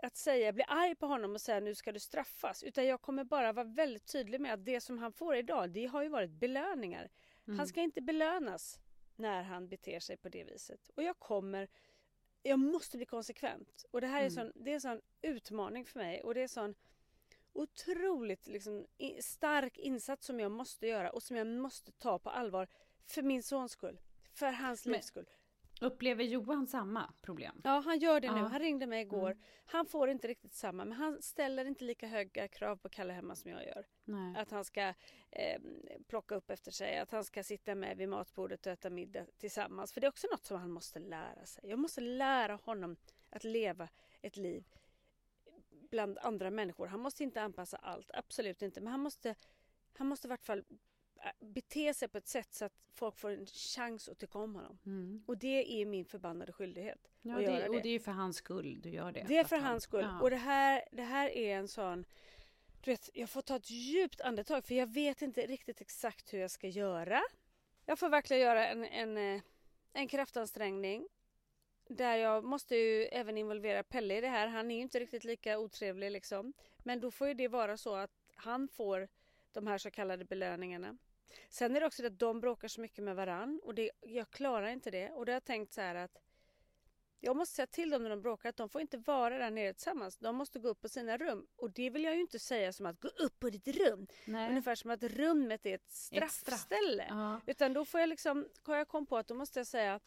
[0.07, 2.63] att säga, bli arg på honom och säga nu ska du straffas.
[2.63, 5.87] Utan jag kommer bara vara väldigt tydlig med att det som han får idag, det
[5.87, 7.11] har ju varit belöningar.
[7.57, 8.81] Han ska inte belönas
[9.17, 10.89] när han beter sig på det viset.
[10.95, 11.69] Och jag kommer,
[12.43, 13.85] jag måste bli konsekvent.
[13.91, 16.23] Och det här är, sån, det är en sån utmaning för mig.
[16.23, 16.75] Och det är en sån
[17.53, 18.87] otroligt liksom,
[19.21, 22.69] stark insats som jag måste göra och som jag måste ta på allvar.
[23.07, 24.01] För min sons skull.
[24.33, 25.27] För hans livs skull.
[25.81, 27.61] Upplever Johan samma problem?
[27.65, 28.33] Ja, han gör det nu.
[28.35, 28.39] Ja.
[28.39, 28.51] Mm.
[28.51, 29.37] Han ringde mig igår.
[29.67, 33.35] Han får inte riktigt samma, men han ställer inte lika höga krav på Kalle hemma
[33.35, 33.87] som jag gör.
[34.05, 34.37] Nej.
[34.37, 34.95] Att han ska
[35.31, 35.61] eh,
[36.09, 39.93] plocka upp efter sig, att han ska sitta med vid matbordet och äta middag tillsammans.
[39.93, 41.71] För det är också något som han måste lära sig.
[41.71, 42.97] Jag måste lära honom
[43.31, 43.89] att leva
[44.23, 44.65] ett liv
[45.91, 46.87] bland andra människor.
[46.87, 48.81] Han måste inte anpassa allt, absolut inte.
[48.81, 49.35] Men han måste,
[49.97, 50.65] han måste i vart fall
[51.41, 54.79] bete sig på ett sätt så att folk får en chans att tycka om honom.
[54.87, 55.25] Mm.
[55.27, 57.11] Och det är min förbannade skyldighet.
[57.23, 59.25] Ja, att göra det, och det är för hans skull du gör det.
[59.29, 60.05] det är för han- hans skull.
[60.05, 60.21] Ja.
[60.21, 62.05] Och det här, det här är en sån...
[62.81, 66.39] Du vet, jag får ta ett djupt andetag för jag vet inte riktigt exakt hur
[66.39, 67.23] jag ska göra.
[67.87, 69.43] Jag får verkligen göra en, en, eh,
[69.93, 71.09] en kraftansträngning.
[71.89, 74.47] Där jag måste ju även involvera Pelle i det här.
[74.47, 76.53] Han är ju inte riktigt lika otrevlig liksom.
[76.79, 79.09] Men då får ju det vara så att han får
[79.53, 80.97] de här så kallade belöningarna.
[81.49, 84.31] Sen är det också det att de bråkar så mycket med varann och det, jag
[84.31, 85.11] klarar inte det.
[85.11, 86.19] Och då har jag tänkt så här att
[87.21, 89.73] jag måste säga till dem när de bråkar att de får inte vara där nere
[89.75, 90.17] tillsammans.
[90.19, 91.47] De måste gå upp på sina rum.
[91.57, 94.07] Och det vill jag ju inte säga som att gå upp på ditt rum.
[94.25, 94.49] Nej.
[94.49, 96.31] Ungefär som att rummet är ett Ett straff.
[96.33, 97.07] straffställe.
[97.09, 97.41] Ja.
[97.47, 100.01] Utan då får jag liksom, har jag kom på att då måste jag säga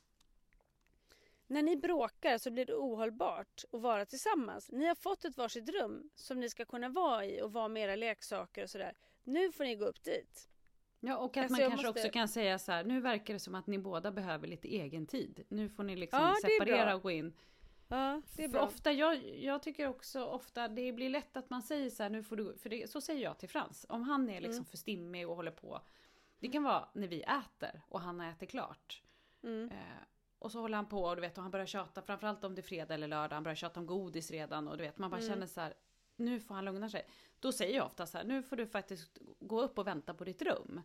[1.47, 4.71] när ni bråkar så blir det ohållbart att vara tillsammans.
[4.71, 7.84] Ni har fått ett varsitt rum som ni ska kunna vara i och vara med
[7.84, 8.97] era leksaker och sådär.
[9.23, 10.49] Nu får ni gå upp dit.
[10.99, 13.39] Ja, och att Alltså, man kanske måste- också kan säga så här, nu verkar det
[13.39, 15.43] som att ni båda behöver lite egen tid.
[15.49, 17.33] Nu får ni liksom Ja, separera och gå in.
[17.88, 18.62] Ja, det är För bra.
[18.62, 22.23] ofta, jag, jag tycker också ofta det blir lätt att man säger så här, nu
[22.23, 23.85] får du, för det, så säger jag till Frans.
[23.89, 24.65] Om han är liksom Mm.
[24.65, 25.81] för stimmig och håller på.
[26.39, 29.03] Det kan vara när vi äter och han har ätit klart.
[29.43, 29.69] Mm.
[29.71, 29.77] Eh,
[30.39, 32.62] och så håller han på och du vet, och han börjar tjata, framförallt om det
[32.62, 35.21] är fredag eller lördag, han börjar tjata om godis redan och du vet, man bara
[35.21, 35.29] Mm.
[35.33, 35.73] känner så här,
[36.19, 37.08] nu får han lugna sig.
[37.39, 40.23] Då säger jag ofta så här, nu får du faktiskt gå upp och vänta på
[40.23, 40.82] ditt rum.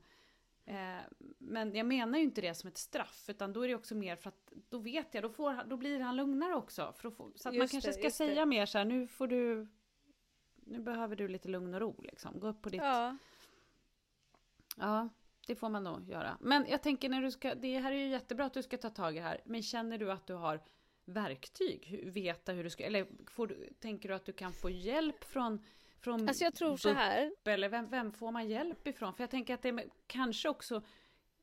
[0.65, 0.99] Eh,
[1.39, 4.17] men jag menar ju inte det som ett straff, utan då är det också mer
[4.17, 6.95] för att då vet jag, då, får, då blir han lugnare också.
[6.97, 8.27] Få, så att man Just kanske det, ska just det.
[8.27, 9.67] säga mer så här, nu får du,
[10.55, 12.41] nu behöver du lite lugn och ro liksom.
[12.41, 13.17] Gå upp på ditt, Ja,
[14.77, 15.09] Ja,
[15.47, 16.39] det får man nog göra.
[16.41, 18.91] Men jag tänker när du ska, det här är ju jättebra att du ska ta
[18.91, 19.41] tag i det här.
[19.45, 20.61] Men känner du att du har
[21.05, 22.01] verktyg?
[22.13, 25.65] Veta hur du ska, eller får du, tänker du att du kan få hjälp från,
[26.01, 27.33] från alltså jag tror så här.
[27.45, 29.15] Eller vem, vem får man hjälp ifrån?
[29.15, 30.83] För jag tänker att det kanske också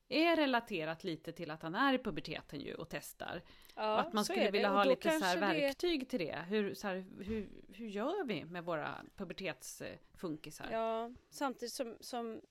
[0.08, 3.42] är relaterat lite till att han är i puberteten ju och testar.
[3.76, 6.46] Ja, och att man skulle vilja ha lite så kanske det- verktyg till det.
[6.48, 10.70] Hur, så här, hur, hur gör vi med våra pubertetsfunkisar?
[10.72, 12.42] Ja, samtidigt som, som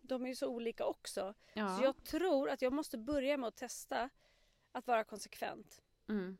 [0.00, 1.34] de är ju så olika också.
[1.54, 1.76] Ja.
[1.76, 4.10] Så jag tror att jag måste börja med att testa
[4.72, 5.82] att vara konsekvent.
[6.08, 6.36] Mm.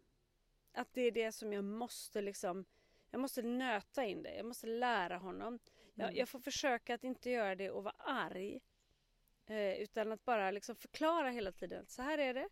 [0.73, 2.65] Att det är det som jag måste liksom
[3.11, 4.35] jag måste nöta in det.
[4.35, 5.59] Jag måste lära honom.
[5.95, 6.19] Jag, Mm.
[6.19, 8.61] jag får försöka att inte göra det och vara arg.
[9.47, 11.87] Eh, utan att bara liksom förklara hela tiden.
[11.87, 12.49] Så här är det.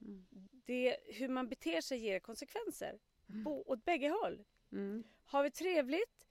[0.00, 0.26] Mm.
[0.50, 2.98] det hur man beter sig ger konsekvenser.
[3.26, 4.44] Bo, åt bägge håll.
[4.72, 5.04] Mm.
[5.24, 6.28] Har vi trevligt,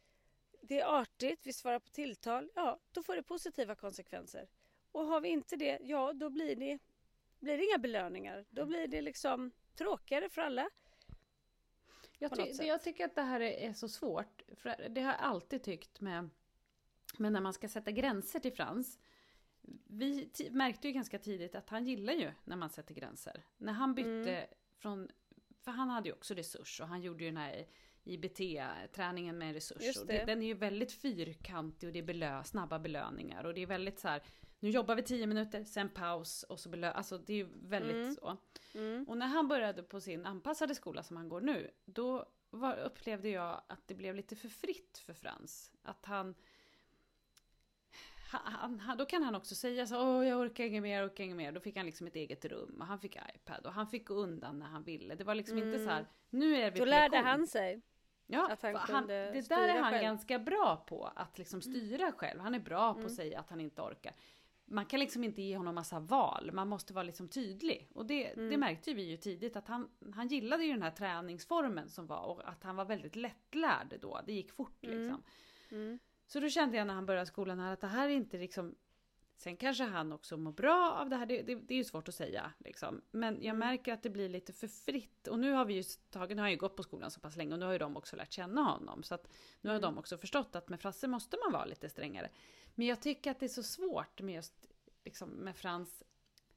[0.61, 4.47] det är artigt, vi svarar på tilltal, ja då får det positiva konsekvenser.
[4.91, 6.79] Och har vi inte det, ja då blir det,
[7.39, 8.45] blir det inga belöningar.
[8.49, 10.69] Då blir det liksom tråkigare för alla.
[12.19, 14.41] Jag, ty- jag tycker att det här är, är så svårt.
[14.55, 16.29] För det har jag alltid tyckt med,
[17.17, 18.99] med när man ska sätta gränser till Frans.
[19.87, 23.43] vi märkte ju ganska tidigt att han gillar ju när man sätter gränser.
[23.57, 24.47] När han bytte mm.
[24.77, 25.09] från,
[25.61, 27.67] för han hade ju också resurs och han gjorde ju den här
[28.05, 29.97] IBT-träningen med resurs.
[29.97, 33.61] Och det, den är ju väldigt fyrkantig och det är belö, snabba belöningar och det
[33.61, 34.23] är väldigt så här,
[34.59, 37.95] nu jobbar vi tio minuter, sen paus och så belö, alltså det är ju väldigt
[37.95, 38.15] mm.
[38.15, 38.37] så.
[38.73, 39.05] Mm.
[39.07, 43.29] Och när han började på sin anpassade skola som han går nu, då var, upplevde
[43.29, 45.71] jag att det blev lite för fritt för Frans.
[45.83, 46.35] Att han
[48.27, 51.23] han, han, då kan han också säga så åh jag orkar inget mer, jag orkar
[51.23, 51.51] inget mer.
[51.51, 54.13] Då fick han liksom ett eget rum och han fick iPad och han fick gå
[54.13, 55.15] undan när han ville.
[55.15, 55.69] Det var liksom mm.
[55.69, 57.81] inte så här, nu är vi Då lärde han sig.
[58.27, 60.03] Ja, att han han, det där är han själv.
[60.03, 62.13] ganska bra på, att liksom styra mm.
[62.13, 62.39] själv.
[62.39, 63.05] Han är bra på mm.
[63.05, 64.13] att säga att han inte orkar.
[64.65, 67.89] Man kan liksom inte ge honom massa val, man måste vara liksom tydlig.
[67.93, 68.49] Och det, mm.
[68.49, 72.23] det märkte vi ju tidigt att han, han gillade ju den här träningsformen som var
[72.23, 74.21] och att han var väldigt lättlärd då.
[74.25, 74.97] Det gick fort mm.
[74.97, 75.23] liksom.
[75.71, 75.99] Mm.
[76.27, 78.75] Så då kände jag när han började skolan här att det här är inte liksom
[79.37, 82.07] Sen kanske han också mår bra av det här, det, det, det är ju svårt
[82.07, 82.51] att säga.
[82.57, 83.01] Liksom.
[83.11, 83.59] Men jag mm.
[83.59, 85.27] märker att det blir lite för fritt.
[85.27, 85.83] Och nu har vi ju
[86.35, 88.15] nu har ju gått på skolan så pass länge och nu har ju de också
[88.15, 89.03] lärt känna honom.
[89.03, 89.27] Så att
[89.61, 89.81] nu har mm.
[89.81, 92.29] de också förstått att med Frasse måste man vara lite strängare.
[92.75, 94.65] Men jag tycker att det är så svårt med just
[95.03, 96.03] liksom, med Frans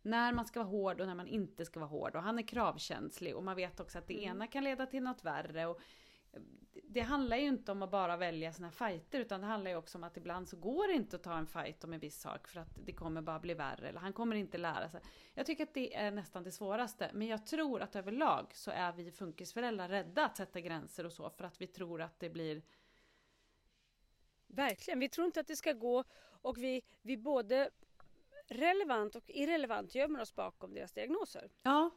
[0.02, 2.16] när man ska vara hård och när man inte ska vara hård.
[2.16, 4.36] Och han är kravkänslig och man vet också att det mm.
[4.36, 5.66] ena kan leda till något värre.
[5.66, 5.80] Och
[6.84, 9.98] det handlar ju inte om att bara välja sina fighter utan det handlar ju också
[9.98, 12.48] om att ibland så går det inte att ta en fight om en viss sak
[12.48, 15.00] för att det kommer bara bli värre eller han kommer inte lära sig.
[15.34, 18.92] Jag tycker att det är nästan det svåraste men jag tror att överlag så är
[18.92, 22.62] vi funkisföräldrar rädda att sätta gränser och så för att vi tror att det blir
[24.50, 26.04] Verkligen, vi tror inte att det ska gå
[26.42, 27.70] och vi, vi både
[28.48, 31.50] relevant och irrelevant gömmer oss bakom deras diagnoser.
[31.62, 31.90] Ja.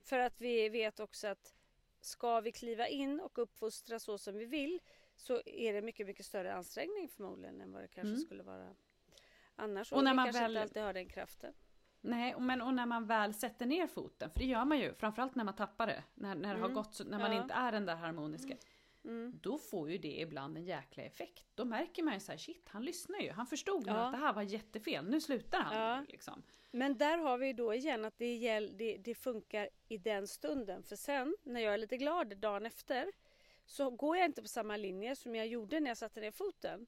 [0.00, 1.54] För att vi vet också att
[2.00, 4.80] ska vi kliva in och uppfostra så som vi vill
[5.16, 8.20] så är det mycket, mycket större ansträngning förmodligen än vad det kanske mm.
[8.20, 8.74] skulle vara
[9.56, 9.92] annars.
[9.92, 10.50] Och, och när man kanske väl...
[10.50, 11.54] inte alltid har den kraften.
[12.00, 15.34] Nej, men och när man väl sätter ner foten, för det gör man ju, framförallt
[15.34, 16.62] när man tappar det, när, när det mm.
[16.62, 17.42] har gått, när man ja.
[17.42, 18.52] inte är den där harmoniska.
[18.52, 18.58] Mm.
[19.04, 19.38] Mm.
[19.42, 21.46] Då får ju det ibland en jäkla effekt.
[21.54, 23.30] Då märker man ju så här, shit, han lyssnar ju.
[23.30, 23.92] Han förstod ja.
[23.92, 25.04] att det här var jättefel.
[25.04, 25.76] Nu slutar han.
[25.76, 26.04] Ja.
[26.08, 26.42] Liksom.
[26.70, 30.82] Men där har vi då igen att det, gäll, det, det, funkar i den stunden.
[30.82, 33.12] För sen, när jag är lite glad dagen efter,
[33.66, 36.86] så går jag inte på samma linje som jag gjorde när jag satte ner foten.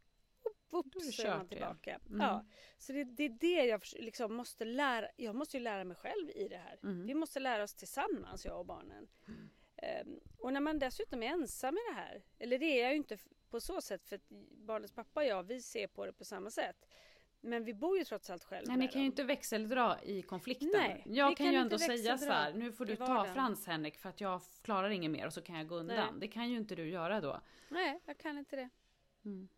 [0.70, 2.00] Whoops, så är man tillbaka.
[2.08, 2.20] Mm.
[2.20, 2.46] Ja.
[2.78, 5.08] Så det, det, är det jag liksom måste lära.
[5.16, 6.78] Jag måste ju lära mig själv i det här.
[6.82, 7.06] Mm.
[7.06, 9.08] Vi måste lära oss tillsammans, jag och barnen.
[9.28, 9.50] Mm.
[9.76, 12.96] Ehm, och när man dessutom är ensam i det här, eller det är jag ju
[12.96, 13.18] inte
[13.50, 14.20] på så sätt för
[14.66, 16.86] barnets pappa och jag, vi ser på det på samma sätt.
[17.44, 20.70] Men vi bor ju trots allt själva Nej, ni kan ju inte växeldra i konflikten.
[20.72, 23.98] Nej, jag kan, kan ju ändå säga så här, nu får du ta Frans Henrik
[23.98, 25.96] för att jag klarar inget mer och så kan jag gå undan.
[25.96, 26.20] Nej.
[26.20, 27.40] Det kan ju inte du göra då.
[27.68, 28.68] Nej, jag kan inte det.
[29.24, 29.48] Mm.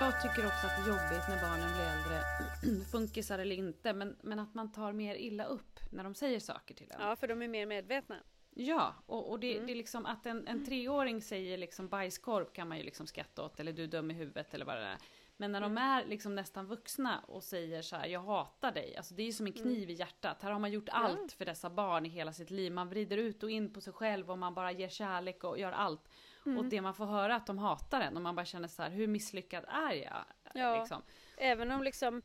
[0.00, 4.16] Jag tycker också att det är jobbigt när barnen blir äldre, funkisar eller inte, men,
[4.22, 6.96] men att man tar mer illa upp när de säger saker till en.
[7.00, 8.16] Ja, för de är mer medvetna.
[8.60, 9.66] Ja, och, och det, mm.
[9.66, 13.44] det, är liksom att en, en treåring säger liksom bajskorv kan man ju liksom skratta
[13.44, 14.98] åt, eller du är dum i huvudet eller vad det är.
[15.36, 15.84] Men när de mm.
[15.84, 18.96] är liksom nästan vuxna och säger så här, jag hatar dig.
[18.96, 19.90] Alltså det är ju som en kniv mm.
[19.90, 20.42] i hjärtat.
[20.42, 22.72] Här har man gjort allt för dessa barn i hela sitt liv.
[22.72, 25.72] Man vrider ut och in på sig själv och man bara ger kärlek och gör
[25.72, 26.08] allt.
[26.46, 26.58] Mm.
[26.58, 28.90] Och det man får höra att de hatar en och man bara känner så här,
[28.90, 30.24] hur misslyckad är jag?
[30.54, 31.02] Ja, liksom.
[31.36, 32.22] även om liksom,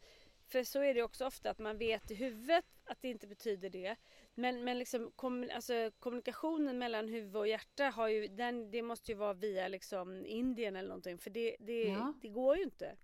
[0.48, 3.70] för så är det också ofta att man vet i huvudet att det inte betyder
[3.70, 3.96] det.
[4.36, 9.12] Men, men liksom, kom, alltså, kommunikationen mellan huvud och hjärta har ju, den, det måste
[9.12, 12.14] ju vara via liksom Indien eller någonting för det, det, ja.
[12.22, 12.96] det går ju inte.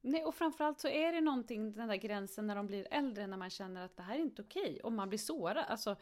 [0.00, 3.36] Nej, och framförallt så är det någonting, den där gränsen när de blir äldre, när
[3.36, 4.80] man känner att det här är inte okej.
[4.82, 5.64] Och man blir sårad.
[5.68, 5.96] Alltså,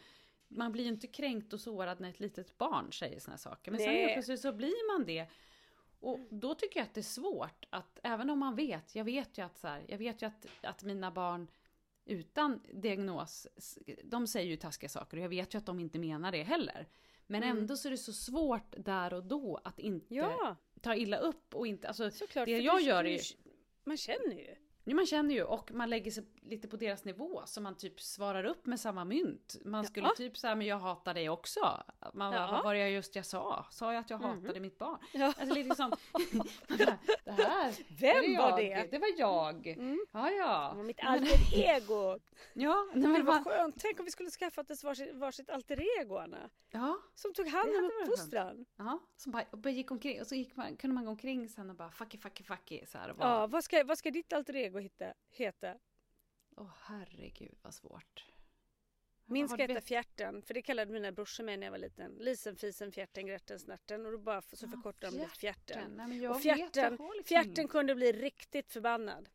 [0.48, 3.70] man blir ju inte kränkt och sårad när ett litet barn säger såna här saker.
[3.70, 3.86] Men Nej.
[3.86, 5.26] sen helt plötsligt så blir man det.
[6.00, 9.38] Och då tycker jag att det är svårt att, även om man vet, jag vet
[9.38, 11.48] ju att så här, jag vet ju att, att mina barn
[12.08, 13.46] utan diagnos,
[14.04, 16.88] de säger ju taskiga saker och jag vet ju att de inte menar det heller.
[17.26, 17.58] Men mm.
[17.58, 20.56] ändå så är det så svårt där och då att inte ja.
[20.80, 23.20] ta illa upp och inte, alltså Såklart, det jag gör är ju...
[23.84, 24.54] Man känner ju.
[24.84, 28.00] Ja, man känner ju och man lägger sig lite på deras nivå så man typ
[28.00, 29.56] svarar upp med samma mynt.
[29.64, 30.14] Man skulle ja.
[30.16, 31.82] typ säga men jag hatar dig också.
[32.14, 33.66] Man bara, vad var det just jag sa?
[33.70, 34.62] Sa jag att jag hatade mm.
[34.62, 34.98] mitt barn?
[35.12, 35.26] Ja.
[35.26, 35.90] Alltså lite som,
[37.24, 38.90] det här, Vem det var det?
[38.90, 39.66] Det var jag.
[39.66, 40.06] Mm.
[40.12, 40.74] Ja, ja.
[40.74, 42.18] Mitt alter ego.
[42.52, 43.76] ja, nej, men vad skönt.
[43.78, 46.50] Tänk om vi skulle skaffat ett varsitt, varsitt alter ego, Anna.
[46.70, 46.98] Ja.
[47.14, 48.66] Som tog hand om uppfostran.
[48.76, 51.70] Ja, som bara, bara gick omkring och så gick man, kunde man gå omkring sen
[51.70, 53.10] och bara fucky, fucky, fucky så här.
[53.10, 55.74] Och bara, ja, vad ska, vad ska ditt alter ego hitta, heta?
[56.60, 58.24] Åh oh, herregud vad svårt.
[59.24, 62.12] Min ska heta Fjärten, för det kallade mina brorsor mig när jag var liten.
[62.12, 64.06] Lisen, fisen, fjärten, grärten, snärten.
[64.06, 65.90] Och då bara så förkortade de det Fjärten.
[65.96, 69.28] Nej, Och fjärten, liksom fjärten ingen- kunde bli riktigt förbannad.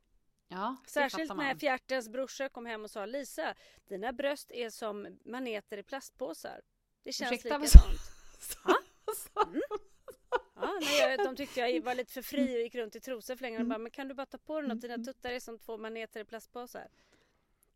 [0.47, 3.55] Ja, Särskilt när fjärtens brorsor kom hem och sa Lisa,
[3.88, 6.62] dina bröst är som maneter i plastpåsar.
[7.03, 7.99] Det känns Ursäkta, vad likadant.
[8.39, 8.77] sa-
[10.55, 13.41] Ja, nej, de tyckte jag var lite för fri och gick runt i trosor för
[13.41, 13.55] länge.
[13.55, 13.67] Mm.
[13.67, 14.81] De bara, men kan du bara ta på dig något?
[14.81, 16.88] Dina tuttar är som två maneter i plastpåsar.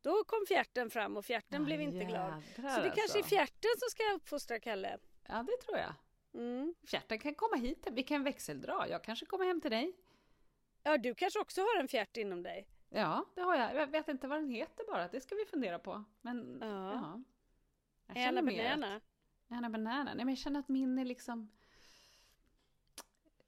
[0.07, 2.43] Då kom fjärten fram och fjärten Ja, blev inte glad.
[2.55, 3.23] Så det kanske är alltså.
[3.23, 4.97] fjärten som ska uppfostra Kalle.
[5.27, 5.93] Ja, det tror jag.
[6.33, 6.75] Mm.
[6.87, 8.87] Fjärten kan komma hit, vi kan växeldra.
[8.89, 9.93] Jag kanske kommer hem till dig.
[10.83, 12.67] Ja, du kanske också har en fjärt inom dig.
[12.89, 13.75] Ja, det har jag.
[13.75, 15.07] Jag vet inte vad den heter bara.
[15.07, 16.03] Det ska vi fundera på.
[16.21, 16.67] Men Ja.
[16.93, 17.21] ja.
[18.07, 19.01] Jag Anna känner mer att- Banana.
[19.49, 20.03] Anna Banana.
[20.03, 21.51] Nej, men jag känner att min är liksom...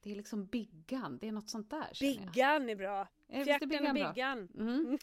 [0.04, 1.18] Det är liksom Biggan.
[1.18, 1.88] Det är något sånt där.
[2.00, 3.08] Biggan är bra.
[3.30, 4.50] Eh, Fjärten och Biggan.
[4.58, 4.98] Mm.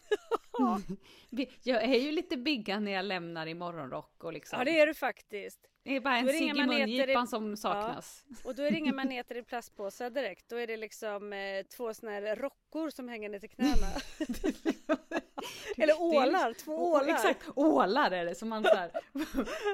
[1.30, 4.58] Vi- Jag är ju lite Biggan när jag lämnar i morgonrock och liksom.
[4.58, 5.66] Ja, det är du faktiskt.
[5.82, 8.24] Det är bara en cigg i maneter i- mungipan som saknas.
[8.44, 10.48] Och då är det inga maneter i plastpåsar direkt.
[10.48, 13.86] Då är det liksom eh, två såna här rockor som hänger ner till knäna.
[15.76, 17.08] Eller ålar, två ålar.
[17.14, 18.90] Exakt, ålar är det som man så här,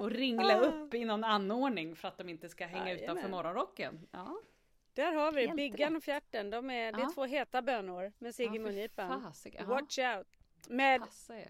[0.00, 3.04] och ringla upp i någon anordning för att de inte ska hänga Jajamän.
[3.04, 4.08] utanför morgonrocken.
[4.12, 4.40] Ja,
[4.94, 6.50] Där har vi Biggan och fjärten.
[6.50, 7.10] De är, det är Ja.
[7.14, 9.32] två heta bönor med cigg Ja, mungipan.
[9.66, 10.26] Watch out.
[10.68, 11.00] Med,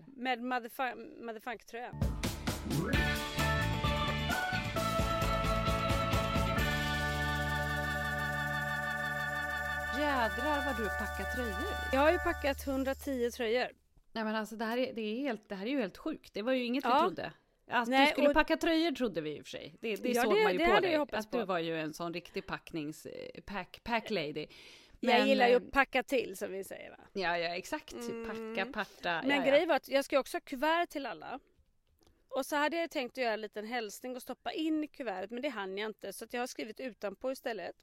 [0.07, 1.92] med motherfu- motherfunk-tröja.
[9.98, 11.74] Jädrar vad du packar tröjor.
[11.92, 13.68] Jag har ju packat 110 tröjor.
[14.12, 16.35] Nej men alltså det här är, det är, helt, det här är ju helt sjukt.
[16.35, 17.00] Det var ju inget vi Ja.
[17.00, 17.33] trodde.
[17.66, 19.75] Att Nej, du skulle och- packa tröjor trodde vi i och för sig.
[19.81, 20.92] Det, det Ja, såg det- man ju det på dig.
[20.92, 21.44] jag att du på.
[21.44, 23.07] var ju en sån riktig packnings...
[23.07, 24.46] eh, Pack, pack lady.
[25.01, 26.96] jag Men, gillar ju eh, att packa till som vi säger va.
[27.12, 27.92] Ja, ja exakt.
[27.92, 28.27] Mm.
[28.57, 29.22] Packa, parta.
[29.27, 31.38] Men ja, grejen var att jag ska också ha kuvert till alla.
[32.29, 35.42] Och så hade jag tänkt att göra en liten hälsning och stoppa in kuvertet men
[35.42, 37.77] det hann jag inte så jag har skrivit utanpå istället.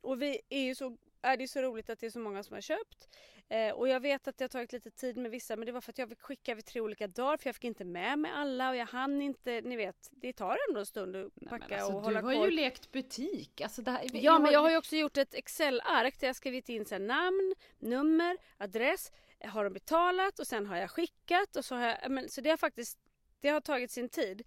[0.00, 2.42] Och vi är ju så, är det ju så roligt att det är så många
[2.42, 3.08] som har köpt.
[3.48, 5.80] Eh, och jag vet att det har tagit lite tid med vissa men det var
[5.80, 8.30] för att jag fick skicka vid tre olika dagar för jag fick inte med mig
[8.34, 11.76] alla och jag hann inte, ni vet, det tar ändå en stund att Nej, packa
[11.76, 12.50] alltså, och du hålla har koll.
[12.50, 13.60] ju lekt butik.
[13.60, 16.84] Alltså, här, Ja, men jag har ju också gjort ett Excel-ark där jag skrivit in
[16.84, 19.12] så här, namn, nummer, adress.
[19.44, 22.50] Har de betalat och sen har jag skickat och så har jag, men, så det
[22.50, 22.98] har faktiskt,
[23.40, 24.42] det har tagit sin tid.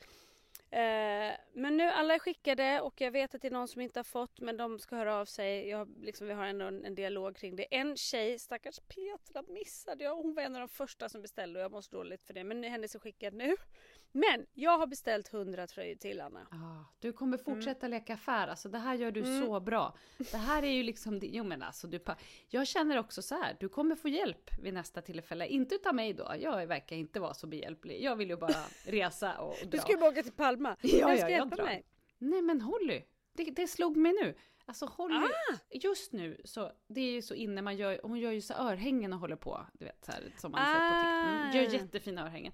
[0.72, 4.00] Eh, men nu alla är skickade och jag vet att det är någon som inte
[4.00, 5.70] har fått men de ska höra av sig.
[5.70, 7.76] Jag, liksom, vi har ändå en, en dialog kring det.
[7.76, 10.16] En tjej, stackars Petra missade jag.
[10.16, 12.44] Hon var en av de första som beställde och jag måste dåligt för det.
[12.44, 13.56] Men hennes är skickad nu.
[14.12, 16.48] Men jag har beställt 100 tröjor till Anna.
[16.52, 18.00] Ja, du kommer fortsätta Mm.
[18.00, 18.48] leka affär.
[18.48, 19.98] Alltså, det här gör du så bra.
[20.32, 21.20] Det här är ju liksom...
[21.24, 22.00] Jo, men alltså, du,
[22.48, 23.58] jag känner också så här.
[23.60, 25.48] Du kommer få hjälp vid nästa tillfälle.
[25.48, 26.34] Inte utav mig då.
[26.40, 28.04] Jag verkar inte vara så behjälplig.
[28.04, 29.70] Jag vill ju bara resa och, dra.
[29.70, 30.78] Du ska ju bara åka till Palma.
[30.82, 31.64] Ja, Vem ja, ska jag hjälpa drar.
[31.66, 31.84] mig?
[32.18, 33.02] Nej men Holly,
[33.34, 34.36] det, det slog mig nu.
[34.66, 35.56] Alltså Holly, Ah!
[35.72, 39.14] just nu så, det är ju så inne, man gör, hon gör ju så örhängen
[39.14, 41.28] och håller på, du vet så här, som man sett på TikTok.
[41.28, 41.84] Mm, Gör Ah.
[41.84, 42.54] jättefina örhängen.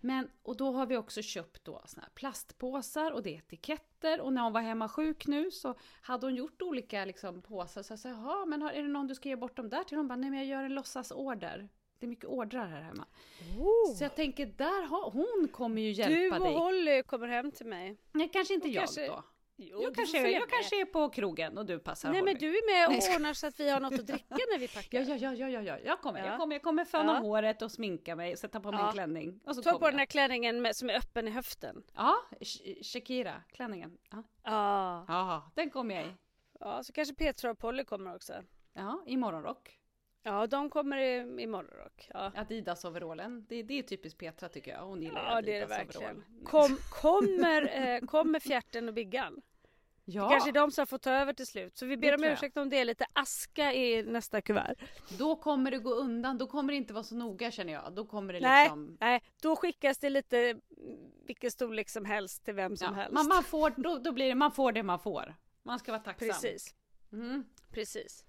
[0.00, 4.20] Men, och då har vi också köpt då såna här plastpåsar och det är etiketter
[4.20, 7.82] och när hon var hemma sjuk nu så hade hon gjort olika liksom påsar.
[7.82, 9.84] Så jag sa, jaha men har, är det någon du ska ge bort dem där
[9.84, 9.96] till?
[9.96, 11.68] Hon bara, nej men jag gör en låtsasorder.
[11.98, 13.06] Det är mycket ordrar här hemma.
[13.98, 16.54] Så jag tänker, där har, hon kommer ju Du hjälpa och dig.
[16.54, 17.96] Holly kommer hem till mig.
[18.12, 19.22] Nej, kanske inte Och jag kanske- då.
[19.60, 22.32] Jo, Jag kanske, följa jag kanske är på krogen och du passar Nej Holly.
[22.32, 24.68] men du är med och ordnar så att vi har något att dricka när vi
[24.68, 25.00] packar.
[25.00, 25.78] Ja, ja, ja, ja, ja, ja.
[25.84, 26.26] Jag kommer, Ja.
[26.26, 27.18] jag kommer, jag kommer föna Ja.
[27.20, 28.86] håret och sminka mig och sätta på Ja.
[28.86, 29.40] en klänning.
[29.46, 29.92] Och så Ta på jag.
[29.92, 31.82] den här klänningen med, som är öppen i höften.
[31.94, 33.98] Ja, Sh- Shakira-klänningen.
[34.10, 34.22] Ja.
[34.44, 35.04] Ja.
[35.08, 36.08] ja, den kommer jag i.
[36.60, 38.32] ja, så kanske Petra och Polly kommer också.
[38.74, 39.74] Ja, i morgonrock.
[40.22, 42.08] Ja, de kommer i, i morgonrock.
[42.14, 42.32] Ja.
[42.36, 43.46] Adidas-overallen.
[43.48, 44.84] Det, det är typiskt Petra tycker jag.
[44.84, 46.22] Hon gillar Ja, är Adidas-overall.
[46.44, 49.42] Kom, kommer, eh, kommer fjärten och Biggan?
[50.10, 51.76] Ja, Det kanske är de som får ta över till slut.
[51.76, 52.32] Så vi ber Det om jag.
[52.32, 54.74] ursäkt om det är lite aska i nästa kuvert.
[55.18, 56.38] då kommer det gå undan.
[56.38, 57.92] Då kommer det inte vara så noga känner jag.
[57.94, 58.96] Då kommer det liksom...
[59.00, 60.60] nej, då skickas det lite mm,
[61.26, 63.12] vilken storlek som helst till vem som Ja, helst.
[63.14, 65.34] man, man, får, då, då blir det, man får det man får.
[65.62, 66.28] Man ska vara tacksam.
[66.28, 66.74] Precis.
[67.12, 67.44] Mm.
[67.70, 68.24] Precis.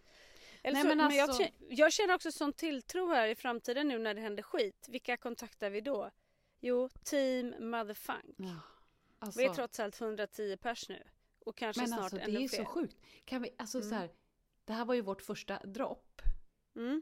[0.64, 3.36] Eller Nej, så, men men jag, alltså- kä- jag känner också sån tilltro här i
[3.36, 4.86] framtiden nu när det händer skit.
[4.90, 6.10] Vilka kontaktar vi då?
[6.60, 8.36] Jo, Team Motherfunk.
[8.38, 8.56] Ja,
[9.20, 11.04] alltså, Vi är trots allt 110 pers nu.
[11.40, 12.60] Och kanske men snart alltså det ännu är fler.
[12.60, 12.98] så sjukt.
[13.26, 13.90] Kan vi, alltså Mm.
[13.90, 14.10] så här,
[14.66, 16.22] det här var ju vårt första dropp.
[16.76, 17.02] Mm,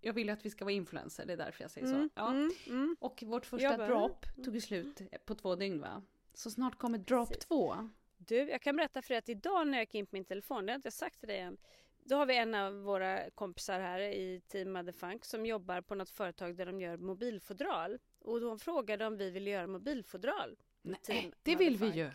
[0.00, 2.12] Jag vill ju att vi ska vara influencer, det är därför jag säger mm, så.
[2.14, 2.30] Ja.
[2.30, 2.96] mm, mm.
[3.00, 6.02] Och vårt första bara, dropp tog ju slut på två dygn va?
[6.34, 7.44] Så snart kommer drop Precis.
[7.46, 7.90] två.
[8.16, 10.66] Du, jag kan berätta för dig att idag när jag gick in på min telefon,
[10.66, 11.56] det har jag inte sagt till dig än.
[12.04, 16.10] Då har vi en av våra kompisar här i Team Motherfunk som jobbar på något
[16.10, 17.98] företag där de gör mobilfodral.
[18.18, 20.56] och hon frågade om vi ville göra mobilfodral.
[20.82, 22.10] Nej, det vill vi ju.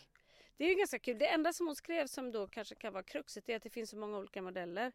[0.58, 1.18] Det är ju ganska kul.
[1.18, 3.90] Det enda som hon skrev som då kanske kan vara kruxet är att det finns
[3.90, 4.92] så många olika modeller.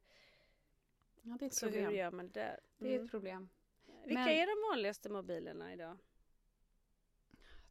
[1.23, 1.95] Ja, det är ett Så hur problem.
[1.95, 2.61] gör man det?
[2.79, 3.05] Det är Mm.
[3.05, 3.49] ett problem.
[4.05, 5.99] Vilka men- är de vanligaste mobilerna idag?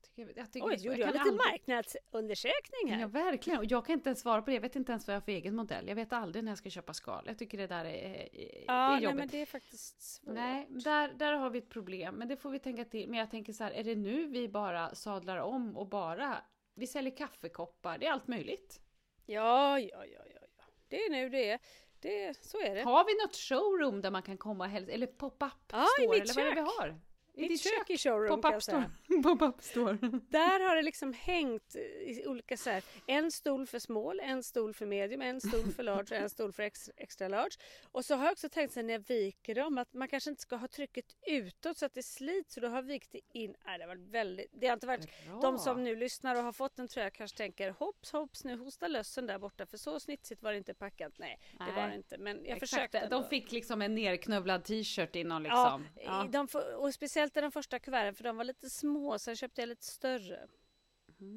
[0.01, 2.99] Jag tycker, jag tycker Oj, gjorde jag kan lite aldrig- marknadsundersökning här?
[3.01, 3.59] Ja, verkligen.
[3.59, 4.53] Och jag kan inte ens svara på det.
[4.53, 5.87] Jag vet inte ens vad jag har för egen modell.
[5.87, 7.23] Jag vet aldrig när jag ska köpa skal.
[7.27, 9.17] Jag tycker det där är, är, Ja, är nej, jobbigt.
[9.17, 10.33] men det är faktiskt svårt.
[10.35, 12.15] Nej, där, där har vi ett problem.
[12.15, 13.09] Men det får vi tänka till.
[13.09, 16.37] Men jag tänker så här, är det nu vi bara sadlar om och bara...
[16.75, 18.81] Vi säljer kaffekoppar, det är allt möjligt.
[19.25, 20.63] Ja, ja, ja, ja, ja.
[20.87, 21.59] Det är nu det är.
[21.99, 22.81] Det, så är det.
[22.81, 24.91] Har vi något showroom där man kan komma och hälsa?
[24.91, 26.17] Eller pop-up i store?
[26.21, 26.99] eller vad är det vi har?
[27.37, 28.91] I ditt kök i showroom Pop-up store.
[29.23, 29.97] Pop-up store.
[30.29, 31.75] Där har det liksom hängt
[32.05, 35.83] i olika så här, en stol för small, en stol för medium, en stol för
[35.83, 37.55] large och en stol för ex, extra large.
[37.91, 40.41] Och så har jag också tänkt sig när jag viker dem att man kanske inte
[40.41, 43.55] ska ha trycket utåt så att det slits så då har jag vikt det in.
[43.65, 45.39] Nej, det, var väldigt, det har inte varit Bra.
[45.41, 48.87] de som nu lyssnar och har fått en tröja kanske tänker hopps hopps nu hostar
[48.89, 51.13] lössen där borta för så snitsigt var det inte packat.
[51.17, 51.75] Nej, det Nej.
[51.75, 53.19] var det inte men jag Exakt, försökte ändå.
[53.21, 56.03] De fick liksom en nerknövlad t-shirt i någon Ja, liksom.
[56.05, 56.25] Ja.
[56.25, 59.35] i De, får- och speciellt i de första kuverten för de var lite små sen
[59.35, 60.47] köpte jag lite större.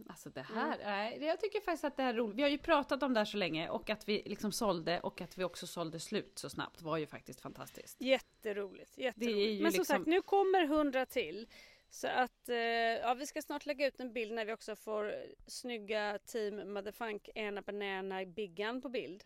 [0.09, 2.37] Alltså det här, nej, jag tycker faktiskt att det här är roligt.
[2.37, 5.21] Vi har ju pratat om det här så länge och att vi liksom sålde och
[5.21, 8.01] att vi också sålde slut så snabbt var ju faktiskt fantastiskt.
[8.03, 8.99] Jätteroligt.
[8.99, 9.63] jätteroligt.
[9.63, 11.49] Men som liksom- sagt, nu kommer hundra till.
[11.91, 15.15] Så att eh, ja, vi ska snart lägga ut en bild när vi också får
[15.47, 19.25] snygga team Motherfunk Anna Banana Biggan på bild.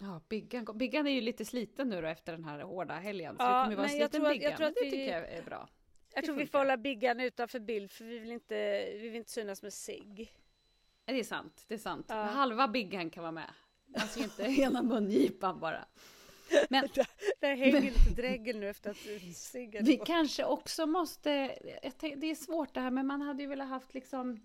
[0.00, 3.36] Ja, Biggan, Biggan är ju lite sliten nu då efter den här hårda helgen.
[3.36, 4.54] Så Ja, det kommer ju vara en sliten tror att- Biggan.
[4.58, 5.68] men det vi- tycker jag är bra.
[6.14, 8.54] Jag tror vi får hålla Biggan utanför bild för vi vill inte,
[8.92, 10.32] vi vill inte synas med sig.
[11.04, 12.06] Det är sant, det är sant.
[12.08, 12.14] Ja.
[12.14, 13.50] Halva Biggan kan vara med.
[13.94, 15.84] Alltså inte hela mungipan bara.
[16.68, 16.88] Men
[17.40, 18.96] Där hänger lite dregel nu efter att
[19.34, 21.30] ciggen vi kanske också måste,
[22.00, 24.40] det är svårt det här men man hade ju velat haft liksom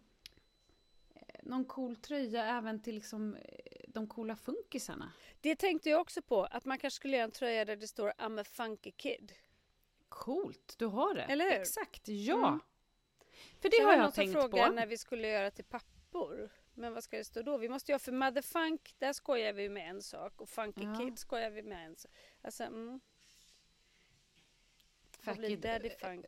[1.16, 3.42] eh, någon cool tröja även till liksom eh,
[3.88, 5.12] de coola funkisarna.
[5.42, 8.10] Det tänkte jag också på, att man kanske skulle göra en tröja där det står
[8.10, 9.34] I'm a funky kid.
[10.16, 11.22] Coolt, du har det.
[11.24, 11.52] Eller hur?
[11.52, 12.48] Exakt, ja.
[12.48, 12.60] Mm.
[13.62, 14.76] För det Sen har jag som tänkt frågade på.
[14.76, 16.50] när vi skulle göra till pappor.
[16.74, 17.58] Men vad ska det stå då?
[17.58, 20.96] Vi måste göra för Motherfunk, där skojar vi med en sak och Funky Ja.
[21.00, 22.12] Kid skojar vi med en sak.
[22.42, 23.00] Alltså, mm.
[25.38, 26.26] Blir Daddy Funk?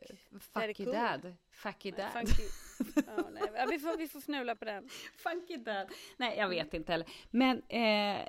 [0.52, 0.94] Daddy Fucky cool?
[0.94, 1.34] dad.
[1.50, 2.12] Fucky dad.
[2.12, 2.42] Funky.
[3.06, 3.42] Ja, nej.
[3.54, 4.88] Ja, vi, får, vi får fnula på den.
[5.16, 5.88] Funky dad.
[6.16, 7.08] Nej, jag vet inte heller.
[7.30, 8.28] Men eh,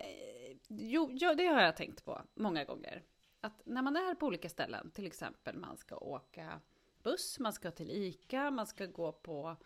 [0.68, 3.03] jo, ja, det har jag tänkt på många gånger.
[3.42, 6.62] Att när man är på olika ställen, till exempel man ska åka
[7.04, 9.58] buss, man ska till ICA, man ska gå på...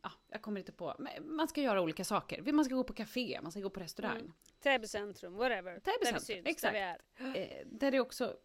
[0.04, 0.96] Ja, jag kommer inte på.
[1.22, 2.52] Man ska göra olika saker.
[2.52, 4.20] Man ska gå på café, man ska gå på restaurang.
[4.20, 4.34] Mm.
[4.60, 5.80] Täby centrum, whatever.
[5.80, 6.74] Täby centrum, syns, exakt.
[6.74, 7.60] där vi är.
[7.60, 8.38] Eh, där det också...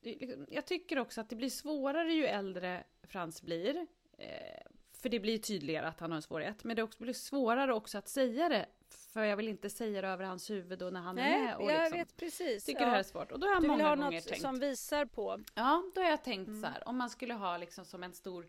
[0.00, 3.86] liksom- Jag tycker också att det blir svårare ju äldre Frans blir.
[4.18, 4.66] Eh,
[5.04, 6.64] för det blir tydligare att han har en svårighet.
[6.64, 8.66] Men det också blir svårare också att säga det.
[8.90, 11.56] För jag vill inte säga det över hans huvud och när han är Nej, med.
[11.56, 12.64] Och jag liksom, vet precis.
[12.64, 12.86] tycker Ja.
[12.86, 13.32] det här är svårt.
[13.32, 14.40] Och då har jag Du vill många ha gånger något tänkt.
[14.40, 15.40] som visar på.
[15.54, 16.60] Ja, då har jag tänkt Mm.
[16.62, 16.88] så här.
[16.88, 18.46] Om man skulle ha liksom som en stor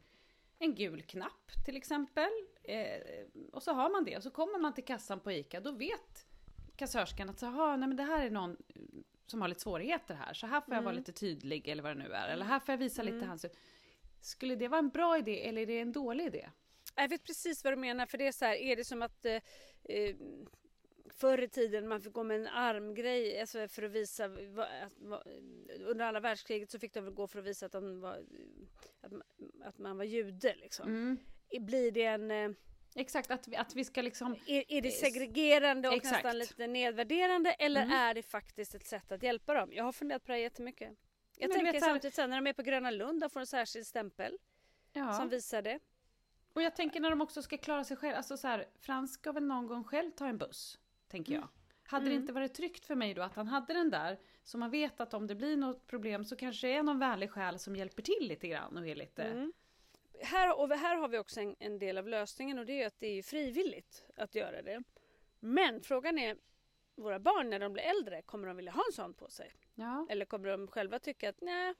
[0.60, 2.30] en gul knapp till exempel.
[2.64, 3.02] Eh,
[3.54, 4.18] och så har man det.
[4.18, 5.60] Och så kommer man till kassan på ICA.
[5.60, 6.26] Då vet
[6.76, 8.58] kassörskan att så, "Jaha, nej, men det här är någon
[9.28, 10.34] som har lite svårigheter här.
[10.34, 11.00] Så här får jag vara Mm.
[11.02, 12.28] lite tydlig eller vad det nu är.
[12.28, 13.46] Eller här får jag visa lite hans...
[14.26, 16.50] Skulle det vara en bra idé eller är det en dålig idé?
[16.96, 19.26] Jag vet precis vad du menar för det är så här, är det som att
[19.26, 19.34] eh,
[19.84, 20.16] eh,
[21.14, 24.34] förr i tiden man fick gå med en armgrej alltså för att visa att,
[25.80, 28.20] under andra världskriget så fick de väl gå för att visa att, de var,
[29.02, 29.24] att, man-
[29.64, 30.88] att man var jude liksom.
[30.90, 31.18] Mm.
[31.66, 32.50] Blir det en, eh,
[32.98, 34.36] Exakt, att vi, att vi ska liksom...
[34.48, 35.00] är, är det Yes.
[35.00, 36.14] segregerande och Exakt.
[36.14, 37.94] nästan lite nedvärderande eller Mm.
[37.94, 39.74] är det faktiskt ett sätt att hjälpa dem?
[39.74, 40.90] Jag har funderat på det här jättemycket.
[41.38, 43.88] Jag Men tänker samtidigt sen när de är på Gröna Lund, de får en särskild
[43.88, 44.38] stämpel
[44.94, 45.14] Ja.
[45.14, 45.80] som visar det.
[46.54, 48.16] Och jag tänker när de också ska klara sig själv.
[48.16, 51.48] Alltså så här, Frans ska väl någon gång själv ta en buss, tänker jag.
[51.88, 54.72] Hade det inte varit tryggt för mig då att han hade den där, så man
[54.72, 57.76] vet att om det blir något problem så kanske det är någon vänlig själ som
[57.76, 59.24] hjälper till lite grann och är lite...
[59.24, 59.54] Mm.
[60.22, 63.00] Här, och här har vi också en, en del av lösningen och det är att
[63.00, 64.84] det är frivilligt att göra det.
[65.40, 66.38] Men frågan är,
[66.96, 69.54] våra barn när de blir äldre, kommer de vilja ha en sån på sig?
[69.76, 70.08] Ja.
[70.10, 71.74] Eller kommer de själva tycka att nej,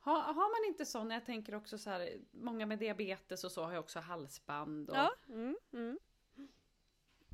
[0.00, 3.64] Ha, har man inte sån, jag tänker också så här, många med diabetes och så
[3.64, 4.96] har ju också halsband och...
[4.96, 5.98] ja, mm, mm.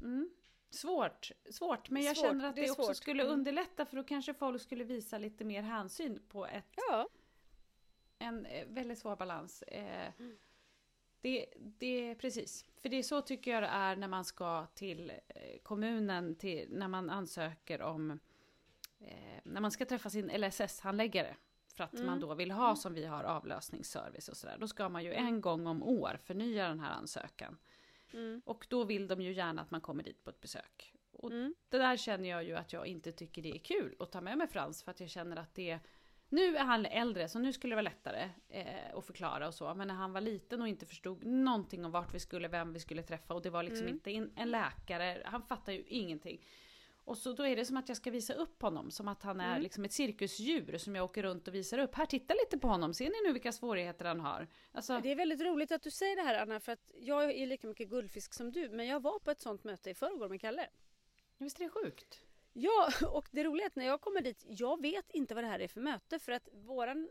[0.02, 0.30] Mm.
[0.70, 2.96] Svårt, svårt, men jag Svårt, känner att det det, också svårt.
[2.96, 3.34] skulle Mm.
[3.34, 7.08] underlätta för då kanske folk skulle visa lite mer hänsyn på ett ja.
[8.18, 9.62] en eh, väldigt svår balans.
[9.62, 10.36] Eh, Mm.
[11.20, 12.66] det, det, precis.
[12.76, 16.66] För det är så tycker jag det är när man ska till eh, kommunen, till,
[16.70, 18.18] när man ansöker om,
[19.00, 21.36] eh, när man ska träffa sin LSS-handläggare.
[21.76, 22.06] för att Mm.
[22.06, 24.56] man då vill ha som vi har avlösningsservice och sådär.
[24.60, 27.58] Då ska man ju en gång om år förnya den här ansökan.
[28.12, 28.42] Mm.
[28.44, 30.94] Och då vill de ju gärna att man kommer dit på ett besök.
[31.12, 31.54] Och Mm.
[31.68, 34.38] det där känner jag ju att jag inte tycker det är kul att ta med
[34.38, 35.78] mig Frans för att jag känner att det
[36.28, 39.74] nu är han äldre så nu skulle det vara lättare eh, att förklara och så.
[39.74, 42.80] Men när han var liten och inte förstod någonting om vart vi skulle, vem vi
[42.80, 43.94] skulle träffa och det var liksom Mm.
[43.94, 46.44] inte en, läkare, han fattar ju ingenting.
[47.10, 49.40] Och så då är det som att jag ska visa upp honom, som att han
[49.40, 49.62] är Mm.
[49.62, 51.94] liksom ett cirkusdjur som jag åker runt och visar upp.
[51.94, 54.46] Här, titta lite på honom, ser ni nu vilka svårigheter han har?
[54.72, 57.46] Alltså, Det är väldigt roligt att du säger det här Anna för att jag är
[57.46, 60.40] lika mycket guldfisk som du men jag var på ett sånt möte i förrgår med
[60.40, 60.66] Kalle.
[61.38, 62.18] visst är det sjukt?
[62.52, 65.48] Ja, och det roliga är att när jag kommer dit, jag vet inte vad det
[65.48, 67.08] här är för möte för att våran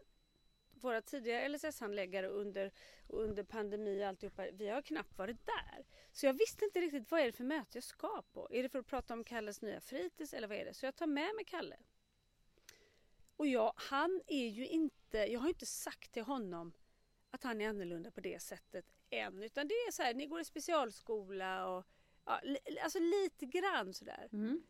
[0.84, 2.72] våra tidigare LSS-handläggare under,
[3.08, 5.86] under pandemi och alltihopa, vi har knappt varit där.
[6.12, 8.48] Så jag visste inte riktigt vad är det för möte jag ska på.
[8.52, 10.74] Är det för att prata om Kalles nya fritids eller vad är det?
[10.74, 11.78] Så jag tar med mig Kalle.
[13.38, 16.74] Och jag, han är ju inte, jag har inte sagt till honom
[17.32, 19.44] att han är annorlunda på det sättet än.
[19.44, 21.86] Utan det är så här, ni går i specialskola och
[22.26, 24.30] ja, li, alltså lite grann sådär.
[24.32, 24.64] Mm.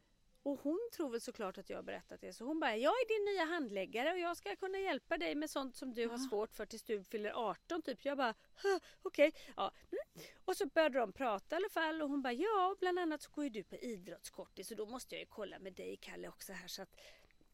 [0.44, 2.34] Och hon tror väl såklart att jag har berättat det.
[2.34, 5.50] Så hon bara, jag är din nya handläggare och jag ska kunna hjälpa dig med
[5.50, 8.06] sånt som du har svårt för tills du fyller 18 typ.
[8.06, 9.34] Jag bara, "Huh, okej.
[9.56, 9.72] Ja.
[9.92, 10.28] Mm.
[10.46, 13.32] Och så började de prata i alla fall och hon bara, ja bland annat så
[13.32, 16.54] går ju du på idrottskortis så då måste jag ju kolla med dig Kalle också
[16.54, 16.96] här så att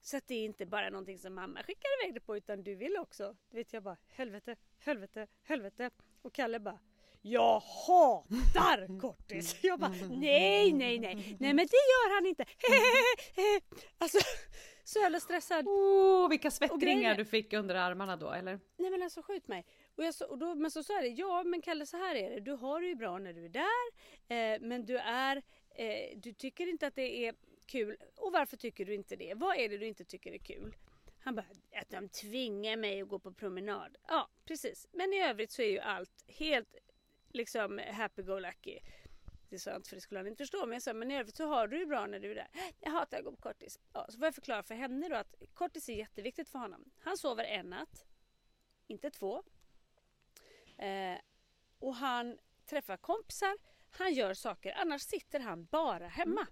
[0.01, 2.75] så att det är inte bara någonting som mamma skickar iväg dig på utan du
[2.75, 3.35] vill också.
[3.49, 5.89] Du vet jag bara helvete, helvete, helvete.
[6.21, 6.79] Och Kalle bara
[7.27, 9.55] jag hatar kortis!
[9.61, 12.45] Jag bara nej, nej, nej, nej men det gör han inte.
[13.97, 14.17] alltså
[14.83, 15.67] så jävla stressad.
[15.67, 18.59] Åh, vilka svettringar du fick under armarna då, eller?
[18.77, 19.65] Nej men alltså skjut mig.
[19.95, 22.39] Och, jag och då, men så sa det, ja men Kalle så här är det.
[22.39, 23.85] Du har det ju bra när du är där.
[24.27, 25.41] Eh, men du är,
[25.75, 27.97] eh, du tycker inte att det är kul.
[28.15, 29.33] Och varför tycker du inte det?
[29.35, 30.75] Vad är det du inte tycker är kul?
[31.19, 31.45] Han bara,
[31.81, 33.97] att de tvingar mig att gå på promenad.
[34.07, 34.87] Ja precis.
[34.91, 36.75] Men i övrigt så är ju allt helt
[37.35, 38.79] liksom happy-go-lucky.
[39.49, 40.65] Det sa jag inte för det skulle han inte förstå.
[40.65, 42.47] Men jag sa, men i övrigt så har du det bra när du är där.
[42.79, 43.79] Jag hatar att gå på kortis.
[43.93, 46.91] Ja, så får jag förklara för henne då att kortis är jätteviktigt för honom.
[46.99, 48.05] Han sover en natt
[48.87, 49.43] inte två.
[50.77, 51.17] Eh,
[51.79, 53.57] och han träffar kompisar,
[53.91, 56.47] han gör saker, annars sitter han bara hemma.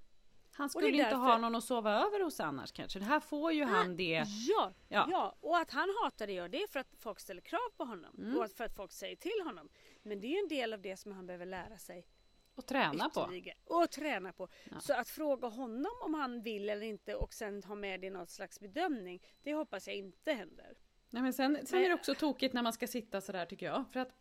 [0.56, 3.00] Han Och skulle inte därför- ha någon att sova över hos annars kanske.
[3.00, 4.24] Det här får ju han det.
[4.28, 5.08] Ja, Ja.
[5.12, 5.36] ja.
[5.40, 8.16] och att han hatar det gör det är för att folk ställer krav på honom
[8.18, 8.38] Mm.
[8.38, 9.70] och för att folk säger till honom.
[10.04, 12.08] Men det är en del av det som han behöver lära sig
[12.56, 13.22] Och träna på.
[13.24, 13.58] ytterligare.
[13.66, 14.48] Och träna på.
[14.72, 14.80] Ja.
[14.80, 18.10] Så att fråga honom om han vill eller inte och sen ha med det i
[18.10, 20.78] något slags bedömning, det hoppas jag inte händer.
[21.10, 23.86] Nej, men sen, sen är det också tokigt när man ska sitta sådär tycker jag.
[23.94, 24.16] För att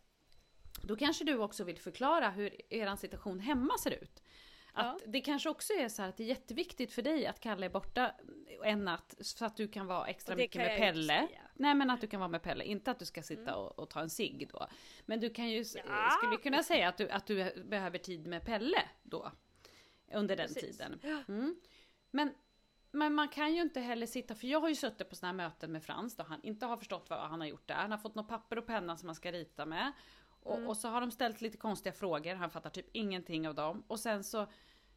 [0.83, 4.23] då kanske du också vill förklara hur er situation hemma ser ut.
[4.73, 5.07] Att Ja.
[5.11, 7.69] Det kanske också är så här att det är jätteviktigt för dig att Kalle är
[7.69, 8.11] borta
[8.63, 11.13] en natt så att du kan vara extra mycket med Pelle.
[11.13, 11.29] Mm.
[11.53, 13.89] Nej men att du kan vara med Pelle, inte att du ska sitta och, och
[13.89, 14.67] ta en cigg då.
[15.05, 16.09] Men du kan ju, Ja.
[16.17, 19.31] skulle kunna säga att du, att du behöver tid med Pelle då.
[20.13, 20.77] Under den Precis.
[20.77, 20.99] tiden.
[21.27, 21.55] Mm.
[22.11, 22.33] Men,
[22.91, 25.49] men man kan ju inte heller sitta, för jag har ju suttit på sådana här
[25.49, 27.75] möten med Frans då han inte har förstått vad han har gjort där.
[27.75, 29.91] Han har fått något papper och penna som han ska rita med.
[30.43, 30.69] Och, Mm.
[30.69, 33.83] och så har de ställt lite konstiga frågor, han fattar typ ingenting av dem.
[33.87, 34.47] Och sen så,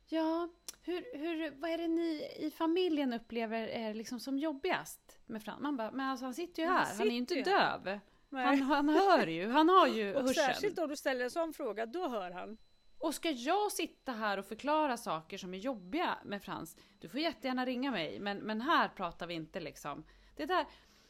[0.09, 0.49] ja,
[0.83, 5.61] hur, hur, vad är det ni i familjen upplever är liksom som jobbigast med Frans?
[5.63, 7.51] Man bara, men alltså han sitter ju Men här, han han är ju inte sitter
[7.51, 7.99] döv.
[8.31, 10.35] Han, han hör ju, han har ju Och hörseln.
[10.35, 12.57] särskilt om du ställer en sån fråga, då hör han.
[12.99, 17.21] Och ska jag sitta här och förklara saker som är jobbiga med Frans, du får
[17.21, 20.05] jättegärna ringa mig, men, men här pratar vi inte liksom.
[20.37, 20.67] Det där.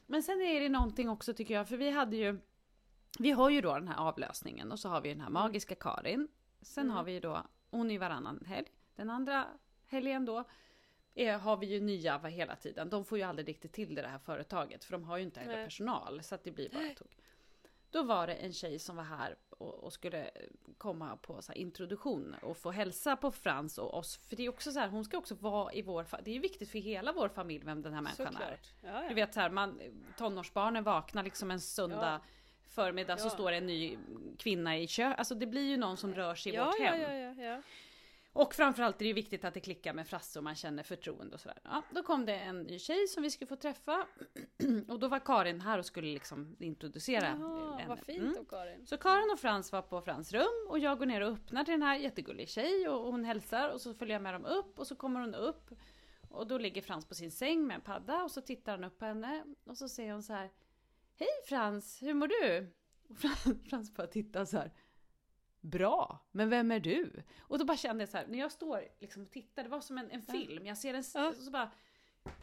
[0.06, 2.38] Men sen är det någonting också tycker jag, för vi hade ju,
[3.18, 6.28] vi har ju då den här avlösningen och så har vi den här magiska Karin.
[6.60, 8.66] Sen har vi ju då, hon är varannan helg.
[8.96, 9.46] Den andra
[9.86, 10.44] helgen då
[11.14, 12.90] är, har vi ju nya va, hela tiden.
[12.90, 15.40] De får ju aldrig riktigt till det, det här företaget, för de har ju inte
[15.40, 17.16] heller personal, så att det blir bara tog.
[17.90, 20.30] Då var det en tjej som var här och, och skulle
[20.78, 24.16] komma på så introduktion och få hälsa på Frans och oss.
[24.16, 26.40] För det är också så här, hon ska också vara i vår Det är ju
[26.40, 28.30] viktigt för hela vår familj vem den här människan är.
[28.32, 28.72] Såklart.
[28.82, 29.08] Ja, ja.
[29.08, 29.80] Du vet så här, man,
[30.18, 32.30] tonårsbarnen vaknar liksom en söndag Ja.
[32.68, 33.30] Förmiddag så Ja.
[33.30, 33.98] står det en ny
[34.38, 35.18] kvinna i köket.
[35.18, 37.00] Alltså det blir ju någon som rör sig i ja, vårt hem.
[37.00, 37.62] ja, ja, ja.
[38.32, 41.40] Och framförallt är det viktigt att det klickar med Frasse och man känner förtroende och
[41.40, 41.58] sådär.
[41.64, 44.06] Ja, då kom det en ny tjej som vi skulle få träffa.
[44.88, 47.88] och då var Karin här och skulle liksom introducera Jaha, henne.
[47.88, 48.36] vad fint Mm.
[48.40, 48.86] av Karin.
[48.86, 51.72] Så Karin och Frans var på Frans rum och jag går ner och öppnar till
[51.72, 54.86] den här jättegullig tjej och hon hälsar och så följer jag med dem upp och
[54.86, 55.70] så kommer hon upp
[56.30, 58.98] och då ligger Frans på sin säng med en padda och så tittar han upp
[58.98, 60.50] på henne och så säger hon så här
[61.18, 62.72] Hej Frans, hur mår du?
[63.08, 63.18] Och
[63.70, 64.72] Frans, bara tittar så här
[65.60, 67.22] Bra, men vem är du?
[67.40, 69.80] Och då bara kände jag så här, när jag står liksom och tittar, det var
[69.80, 71.32] som en, en film, jag ser en, Ja.
[71.32, 71.70] så bara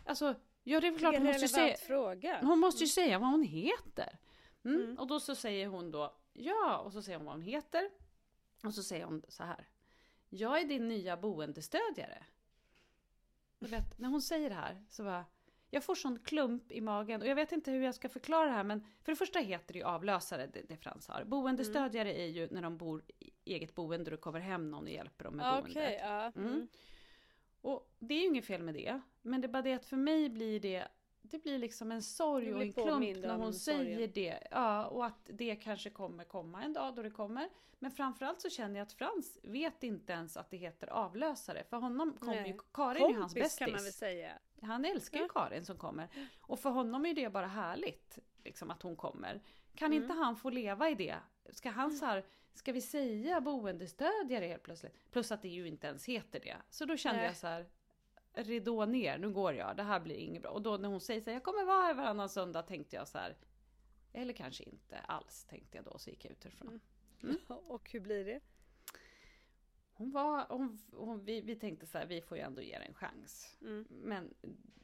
[0.05, 1.77] Alltså, ja det är klart Vilken hon måste ju säga...
[1.77, 2.39] fråga.
[2.41, 4.19] Hon måste ju säga vad hon heter.
[4.65, 4.81] Mm.
[4.81, 4.97] Mm.
[4.97, 7.89] Och då så säger hon då ja, och så säger hon vad hon heter.
[8.63, 9.67] Och så säger hon så här.
[10.29, 12.25] Jag är din nya boendestödjare.
[13.59, 15.25] Du vet, när hon säger det här så bara,
[15.73, 18.51] jag får sån klump i magen och jag vet inte hur jag ska förklara det
[18.51, 21.23] här men för det första heter det ju avlösare, det, det Frans har.
[21.23, 24.89] Boendestödjare är ju när de bor i eget boende och det kommer hem någon och
[24.89, 25.71] hjälper dem med Ja, boendet.
[25.71, 26.31] Okej, ja.
[26.35, 26.47] Mm.
[26.47, 26.67] Mm.
[27.61, 29.01] Och det är ju inget fel med det.
[29.21, 30.87] Men det är bara det att för mig blir det
[31.23, 34.39] det blir liksom en sorg och en klump när hon säger det.
[34.51, 37.49] Ja, och att det kanske kommer komma en dag då det kommer.
[37.79, 41.63] Men framförallt så känner jag att Frans vet inte ens att det heter avlösare.
[41.69, 43.99] För honom kommer ju, Karin är ju hans Kompis kan man väl bästis.
[43.99, 44.31] säga.
[44.61, 46.07] Han älskar ju Karin som kommer.
[46.41, 49.41] Och för honom är det bara härligt, liksom att hon kommer.
[49.75, 50.03] Kan Mm.
[50.03, 51.15] inte han få leva i det?
[51.49, 55.11] Ska han så här, ska vi säga boendestödjare helt plötsligt?
[55.11, 56.57] Plus att det ju inte ens heter det.
[56.69, 57.27] Så då kände Nej.
[57.27, 57.65] jag så här,
[58.33, 60.51] ridå ner, nu går jag, det här blir inget bra.
[60.51, 63.07] Och då när hon säger så här, jag kommer vara här varannan söndag, tänkte jag
[63.07, 63.35] så här,
[64.13, 66.79] eller kanske inte alls, tänkte jag då, så gick jag ut härifrån.
[67.47, 68.39] Och hur blir det?
[69.93, 72.85] Hon var, hon, hon, vi, vi tänkte så här, vi får ju ändå ge det
[72.85, 73.57] en chans.
[73.61, 73.85] Mm.
[73.89, 74.33] Men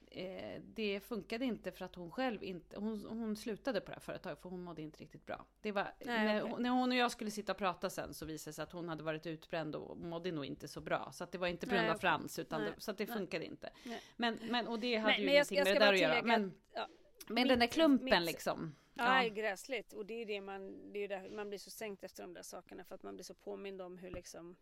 [0.09, 3.99] eh, det funkade inte för att hon själv inte, hon, hon slutade på det här
[4.01, 5.45] företaget för hon mådde inte riktigt bra.
[5.61, 6.55] Det var, Nej, när, okej.
[6.59, 8.89] när hon och jag skulle sitta och prata sen så visade det sig att hon
[8.89, 11.11] hade varit utbränd och mådde nog inte så bra.
[11.13, 11.95] Så att det var inte på grund av.
[11.97, 13.69] Frans, utan det, så att det funkade inte.
[14.17, 15.99] Men, men, och det hade Nej, ju men jag ingenting jag med det där att
[15.99, 16.21] göra.
[16.23, 16.87] Men, ja,
[17.27, 18.75] men den där mitt- klumpen mitt- liksom.
[18.93, 19.93] Ja, är gräsligt.
[19.93, 22.41] Och det är det man, det är där, man blir så sänkt efter de där
[22.43, 24.55] sakerna för att man blir så påmind om hur liksom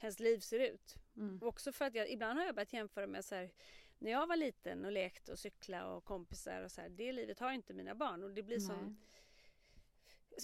[0.00, 0.94] ens liv ser ut.
[1.16, 1.38] Mm.
[1.42, 3.50] Och också för att jag, ibland har jag börjat jämföra med så här,
[4.00, 7.40] när jag var liten och lekte och cykla och kompisar och så här, det livet
[7.40, 8.96] har inte mina barn och det blir som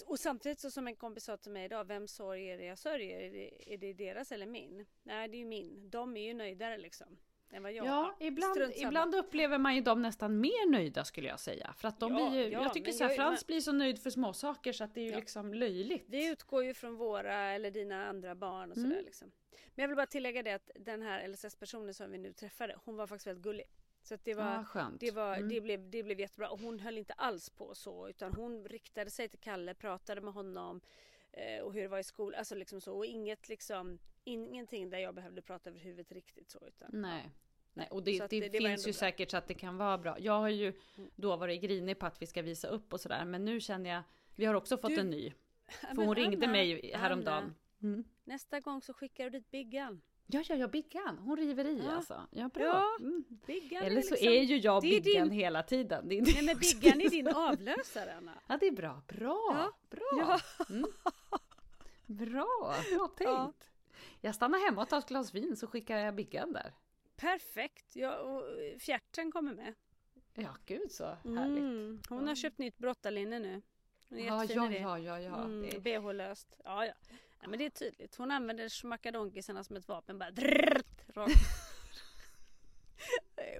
[0.05, 2.77] och samtidigt så som en kompis sa till mig idag, vem sorg är det jag
[2.77, 3.19] sörjer?
[3.19, 4.85] Är det, är det deras eller min?
[5.03, 5.89] Nej, det är ju min.
[5.89, 7.17] De är ju nöjdare liksom.
[7.51, 11.39] Än vad jag Ja, ibland, ibland upplever man ju dem nästan mer nöjda skulle jag
[11.39, 11.73] säga.
[11.77, 13.61] För att de Ja, blir ju, ja, jag tycker så här, jag- Frans men- blir
[13.61, 15.17] så nöjd för små saker så att det är ju Ja.
[15.19, 16.05] liksom löjligt.
[16.07, 19.05] Vi utgår ju från våra eller dina andra barn och sådär Mm.
[19.05, 19.31] liksom.
[19.75, 22.95] Men jag vill bara tillägga det att den här LSS-personen som vi nu träffade, hon
[22.95, 23.65] var faktiskt väldigt gullig.
[24.03, 24.99] Så det var, Ja, skönt.
[24.99, 25.49] det, var Mm.
[25.49, 26.49] det, blev, det blev jättebra.
[26.49, 30.33] Och hon höll inte alls på så utan hon riktade sig till Kalle, pratade med
[30.33, 30.81] honom
[31.31, 32.39] eh, och hur det var i skolan.
[32.39, 32.97] Alltså liksom så.
[32.97, 36.67] Och inget liksom, ingenting där jag behövde prata över huvudet riktigt så.
[36.67, 37.31] Utan, Nej.
[37.73, 38.99] Nej, och det, det, det- finns ju bra.
[38.99, 40.19] säkert så att det kan vara bra.
[40.19, 41.09] Jag har ju Mm.
[41.15, 43.25] då varit grinig på att vi ska visa upp och sådär.
[43.25, 44.03] Men nu känner jag,
[44.35, 45.33] vi har också fått Du- en ny.
[45.95, 47.43] För hon ringde Anna, mig häromdagen.
[47.43, 48.03] Anna, Mm.
[48.23, 50.01] Nästa gång så skickar du dit Biggan.
[50.29, 51.17] Ja, ja, ja, Biggan.
[51.17, 51.91] Hon river i Ja.
[51.91, 52.27] alltså.
[52.31, 52.63] Ja, bra.
[52.63, 53.23] Ja, Mm.
[53.45, 56.07] Biggan Eller så liksom, är ju jag är Biggan din- hela tiden.
[56.09, 58.41] Det är Nej men Biggan är din avlösare Anna.
[58.47, 59.01] Ja, det är bra.
[59.07, 59.41] Bra!
[59.53, 59.71] Ja.
[59.89, 60.09] Bra!
[60.19, 60.39] Ja.
[60.69, 60.89] Mm.
[62.05, 62.75] Bra!
[62.95, 63.19] Bra tänkt!
[63.19, 63.53] Ja.
[64.21, 66.73] Jag stannar hemma och tar ett glas vin så skickar jag Biggan där.
[67.15, 67.95] Perfekt.
[67.95, 68.43] Ja, och
[68.79, 69.73] fjärten kommer med.
[70.33, 71.57] Ja, gud så härligt.
[71.63, 72.01] Mm.
[72.09, 72.35] Hon har Ja.
[72.35, 73.61] köpt nytt brottarlinne nu.
[74.09, 75.43] Hon är Ja, ja, ja, ja, ja.
[75.43, 76.57] Mm, BH-löst.
[76.63, 76.93] Ja, ja.
[77.41, 78.15] Ja, men det är tydligt.
[78.15, 80.19] Hon använder schmackadonkisarna som ett vapen.
[80.19, 81.33] Bara drrrt, rakt.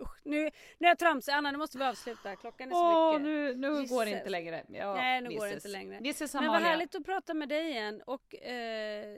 [0.01, 0.41] Usch, nu,
[0.77, 1.31] nu är jag tramsig.
[1.31, 2.35] Anna, nu måste vi avsluta.
[2.35, 3.23] Klockan är så Åh, mycket.
[3.25, 4.19] nu, nu går det Jesus.
[4.21, 4.65] inte längre.
[4.69, 5.65] Ja, Nej, nu går det Jesus.
[5.65, 5.99] inte längre.
[6.03, 8.01] Jesus Men vad härligt att prata med dig igen.
[8.05, 9.17] Och eh,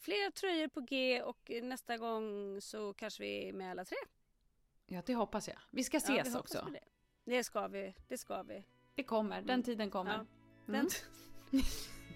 [0.00, 3.96] fler tröjor på G och nästa gång så kanske vi är med alla tre.
[4.86, 5.58] Ja, det hoppas jag.
[5.70, 6.68] Vi ska Ja, vi ses också.
[6.72, 6.80] Det.
[7.24, 7.94] det ska vi.
[8.08, 8.64] Det ska vi.
[8.94, 9.62] Det kommer, den Mm.
[9.62, 10.12] tiden kommer.
[10.12, 10.26] Ja,
[10.68, 10.86] Mm.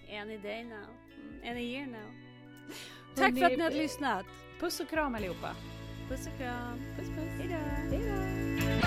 [0.09, 0.87] Any day now.
[1.17, 2.11] Mm, Any year now.
[3.15, 4.25] Tack för att ni har lyssnat.
[4.59, 5.55] Puss och kram allihopa.
[6.09, 6.79] Puss och kram.
[6.97, 7.29] Puss puss.
[7.39, 7.47] Hej
[8.81, 8.86] då.